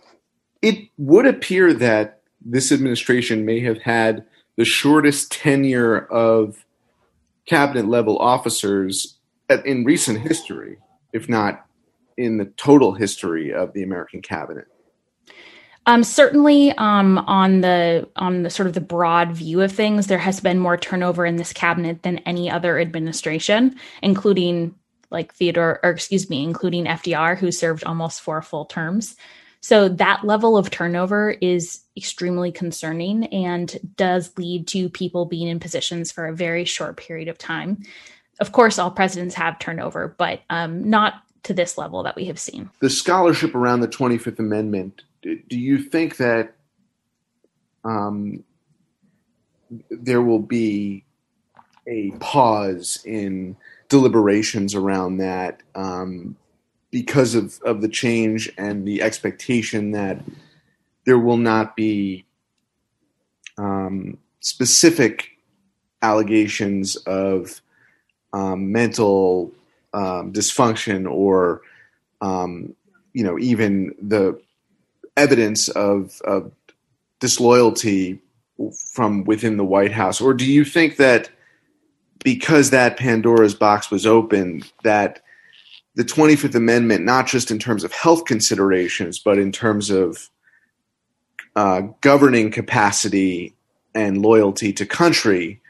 It 0.62 0.90
would 0.98 1.26
appear 1.26 1.74
that 1.74 2.22
this 2.44 2.72
administration 2.72 3.46
may 3.46 3.60
have 3.62 3.82
had 3.82 4.26
the 4.56 4.66
shortest 4.66 5.32
tenure 5.32 5.98
of 5.98 6.66
cabinet 7.46 7.88
level 7.88 8.18
officers 8.20 9.18
in 9.66 9.84
recent 9.84 10.20
history, 10.20 10.78
if 11.14 11.28
not 11.28 11.66
in 12.20 12.38
the 12.38 12.46
total 12.58 12.94
history 12.94 13.54
of 13.54 13.74
the 13.74 13.82
American 13.82 14.22
cabinet? 14.22 14.66
Um, 15.86 16.04
certainly, 16.04 16.72
um, 16.74 17.18
on 17.20 17.62
the 17.62 18.08
on 18.16 18.44
the 18.44 18.50
sort 18.50 18.68
of 18.68 18.74
the 18.74 18.82
broad 18.82 19.32
view 19.32 19.62
of 19.62 19.72
things, 19.72 20.08
there 20.08 20.20
has 20.20 20.40
been 20.40 20.60
more 20.60 20.78
turnover 20.78 21.26
in 21.26 21.38
this 21.38 21.54
cabinet 21.54 22.04
than 22.04 22.20
any 22.20 22.52
other 22.52 22.78
administration, 22.78 23.76
including 24.04 24.76
like 25.10 25.34
Theodore, 25.34 25.80
or 25.82 25.90
excuse 25.90 26.30
me, 26.30 26.44
including 26.44 26.86
FDR, 26.86 27.38
who 27.38 27.52
served 27.52 27.84
almost 27.86 28.22
four 28.22 28.42
full 28.42 28.66
terms. 28.66 29.16
So 29.62 29.90
that 29.90 30.24
level 30.24 30.58
of 30.58 30.70
turnover 30.70 31.32
is 31.32 31.82
extremely 31.98 32.52
concerning 32.52 33.26
and 33.28 33.76
does 33.96 34.32
lead 34.38 34.68
to 34.70 34.90
people 34.90 35.26
being 35.26 35.48
in 35.48 35.60
positions 35.60 36.12
for 36.12 36.28
a 36.28 36.36
very 36.36 36.66
short 36.66 36.98
period 36.98 37.28
of 37.28 37.38
time. 37.38 37.82
Of 38.40 38.52
course, 38.52 38.78
all 38.78 38.92
presidents 38.92 39.36
have 39.36 39.60
turnover, 39.60 40.16
but 40.18 40.42
um, 40.50 40.90
not 40.90 41.24
to 41.44 41.54
this 41.54 41.78
level 41.78 42.04
that 42.04 42.16
we 42.16 42.26
have 42.26 42.40
seen. 42.40 42.70
The 42.80 42.90
scholarship 42.90 43.56
around 43.56 43.82
the 43.82 43.88
25th 43.88 44.40
Amendment, 44.40 45.04
do 45.22 45.40
you 45.50 45.80
think 45.80 46.18
that 46.18 46.56
um, 47.84 48.44
there 49.90 50.22
will 50.22 50.40
be 50.40 51.04
a 51.88 52.12
pause 52.20 53.02
in 53.06 53.56
deliberations 53.88 54.76
around 54.76 55.18
that 55.18 55.62
um, 55.76 56.36
because 56.92 57.36
of, 57.36 57.60
of 57.64 57.82
the 57.82 57.90
change 57.90 58.52
and 58.58 58.88
the 58.88 59.02
expectation 59.02 59.92
that 59.92 60.24
there 61.06 61.20
will 61.20 61.38
not 61.38 61.76
be 61.76 62.26
um, 63.58 64.18
specific 64.40 65.32
allegations 66.02 66.96
of 66.96 67.62
um, 68.34 68.72
mental 68.72 69.52
um, 69.94 70.34
dysfunction 70.34 71.10
or 71.10 71.62
um, 72.22 72.76
you 73.14 73.24
know 73.24 73.38
even 73.40 73.94
the 74.02 74.40
evidence 75.18 75.68
of, 75.70 76.22
of 76.22 76.52
disloyalty 77.20 78.22
from 78.94 79.24
within 79.24 79.58
the 79.58 79.66
White 79.66 79.92
House, 79.92 80.22
or 80.22 80.34
do 80.34 80.46
you 80.46 80.64
think 80.64 80.98
that 80.98 81.30
because 82.24 82.70
that 82.72 82.98
Pandora's 82.98 83.56
box 83.56 83.90
was 83.90 84.06
open, 84.06 84.64
that 84.84 85.22
the 85.96 86.04
25th 86.04 86.56
Amendment, 86.56 87.06
not 87.06 87.28
just 87.28 87.52
in 87.52 87.60
terms 87.60 87.84
of 87.84 87.92
health 87.94 88.26
considerations, 88.26 89.20
but 89.20 89.38
in 89.38 89.52
terms 89.52 89.90
of 89.90 90.30
uh, 91.56 91.82
governing 92.02 92.52
capacity 92.52 93.54
and 93.96 94.22
loyalty 94.22 94.72
to 94.74 94.86
country, 94.86 95.62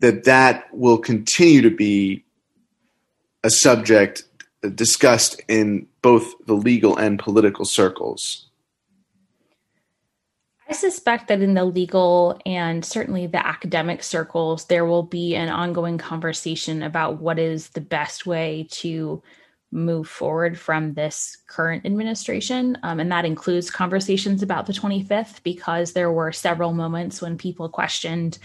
that 0.00 0.24
that 0.24 0.64
will 0.72 0.98
continue 0.98 1.62
to 1.62 1.70
be 1.70 2.24
a 3.44 3.50
subject 3.50 4.24
discussed 4.74 5.40
in 5.48 5.86
both 6.02 6.34
the 6.46 6.54
legal 6.54 6.96
and 6.96 7.18
political 7.18 7.64
circles. 7.64 8.48
I 10.68 10.74
suspect 10.74 11.28
that 11.28 11.40
in 11.40 11.54
the 11.54 11.64
legal 11.64 12.38
and 12.44 12.84
certainly 12.84 13.26
the 13.26 13.44
academic 13.46 14.02
circles, 14.02 14.66
there 14.66 14.84
will 14.84 15.02
be 15.02 15.34
an 15.34 15.48
ongoing 15.48 15.96
conversation 15.96 16.82
about 16.82 17.20
what 17.20 17.38
is 17.38 17.70
the 17.70 17.80
best 17.80 18.26
way 18.26 18.66
to 18.72 19.22
move 19.70 20.08
forward 20.08 20.58
from 20.58 20.94
this 20.94 21.38
current 21.46 21.86
administration. 21.86 22.76
Um, 22.82 23.00
and 23.00 23.10
that 23.12 23.24
includes 23.24 23.70
conversations 23.70 24.42
about 24.42 24.66
the 24.66 24.72
25th, 24.74 25.42
because 25.42 25.92
there 25.92 26.12
were 26.12 26.32
several 26.32 26.74
moments 26.74 27.22
when 27.22 27.38
people 27.38 27.68
questioned 27.68 28.38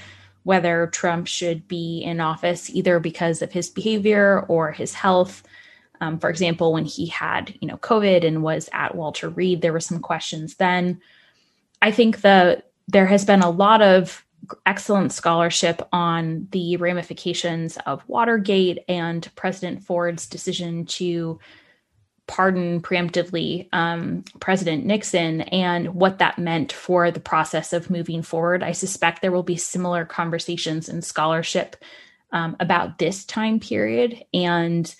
whether 0.43 0.87
Trump 0.87 1.27
should 1.27 1.67
be 1.67 2.01
in 2.03 2.19
office 2.19 2.69
either 2.69 2.99
because 2.99 3.41
of 3.41 3.51
his 3.51 3.69
behavior 3.69 4.45
or 4.47 4.71
his 4.71 4.93
health. 4.93 5.43
Um, 6.01 6.19
for 6.19 6.29
example, 6.29 6.73
when 6.73 6.85
he 6.85 7.07
had, 7.07 7.55
you 7.61 7.67
know, 7.67 7.77
COVID 7.77 8.25
and 8.25 8.43
was 8.43 8.69
at 8.73 8.95
Walter 8.95 9.29
Reed, 9.29 9.61
there 9.61 9.73
were 9.73 9.79
some 9.79 9.99
questions 9.99 10.55
then. 10.55 11.01
I 11.81 11.91
think 11.91 12.21
that 12.21 12.71
there 12.87 13.05
has 13.05 13.25
been 13.25 13.41
a 13.41 13.49
lot 13.49 13.81
of 13.81 14.25
excellent 14.65 15.13
scholarship 15.13 15.81
on 15.93 16.47
the 16.51 16.77
ramifications 16.77 17.77
of 17.85 18.07
Watergate 18.07 18.79
and 18.89 19.29
President 19.35 19.83
Ford's 19.83 20.27
decision 20.27 20.85
to 20.85 21.39
pardon 22.27 22.81
preemptively 22.81 23.67
um, 23.73 24.23
President 24.39 24.85
Nixon 24.85 25.41
and 25.41 25.93
what 25.93 26.19
that 26.19 26.39
meant 26.39 26.71
for 26.71 27.11
the 27.11 27.19
process 27.19 27.73
of 27.73 27.89
moving 27.89 28.21
forward. 28.21 28.63
I 28.63 28.71
suspect 28.71 29.21
there 29.21 29.31
will 29.31 29.43
be 29.43 29.57
similar 29.57 30.05
conversations 30.05 30.87
and 30.87 31.03
scholarship 31.03 31.75
um, 32.31 32.55
about 32.59 32.97
this 32.97 33.25
time 33.25 33.59
period, 33.59 34.23
and 34.33 34.93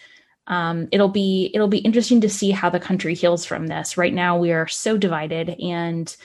um, 0.47 0.89
it'll 0.91 1.09
be 1.09 1.49
it'll 1.53 1.67
be 1.69 1.79
interesting 1.79 2.21
to 2.21 2.29
see 2.29 2.51
how 2.51 2.69
the 2.69 2.79
country 2.79 3.15
heals 3.15 3.45
from 3.45 3.67
this. 3.67 3.97
Right 3.97 4.13
now, 4.13 4.38
we 4.38 4.51
are 4.51 4.67
so 4.67 4.97
divided, 4.97 5.49
and 5.62 6.15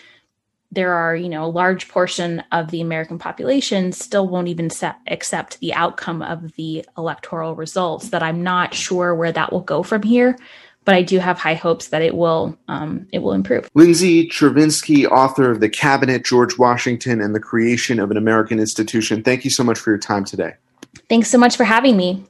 there 0.70 0.92
are 0.92 1.14
you 1.16 1.28
know 1.28 1.44
a 1.44 1.46
large 1.46 1.88
portion 1.88 2.42
of 2.50 2.70
the 2.70 2.80
American 2.80 3.18
population 3.18 3.92
still 3.92 4.28
won't 4.28 4.48
even 4.48 4.68
accept 5.06 5.60
the 5.60 5.72
outcome 5.72 6.22
of 6.22 6.52
the 6.56 6.84
electoral 6.98 7.54
results. 7.54 8.10
That 8.10 8.22
I'm 8.22 8.42
not 8.42 8.74
sure 8.74 9.14
where 9.14 9.32
that 9.32 9.52
will 9.52 9.60
go 9.60 9.82
from 9.84 10.02
here 10.02 10.36
but 10.88 10.94
I 10.94 11.02
do 11.02 11.18
have 11.18 11.38
high 11.38 11.52
hopes 11.52 11.88
that 11.88 12.00
it 12.00 12.14
will 12.14 12.56
um, 12.68 13.06
it 13.12 13.18
will 13.18 13.34
improve. 13.34 13.68
Lindsay 13.74 14.26
Chervinsky, 14.26 15.04
author 15.04 15.50
of 15.50 15.60
The 15.60 15.68
Cabinet, 15.68 16.24
George 16.24 16.56
Washington, 16.56 17.20
and 17.20 17.34
the 17.34 17.40
Creation 17.40 18.00
of 18.00 18.10
an 18.10 18.16
American 18.16 18.58
Institution. 18.58 19.22
Thank 19.22 19.44
you 19.44 19.50
so 19.50 19.62
much 19.62 19.78
for 19.78 19.90
your 19.90 19.98
time 19.98 20.24
today. 20.24 20.54
Thanks 21.10 21.28
so 21.28 21.36
much 21.36 21.58
for 21.58 21.64
having 21.64 21.94
me. 21.98 22.24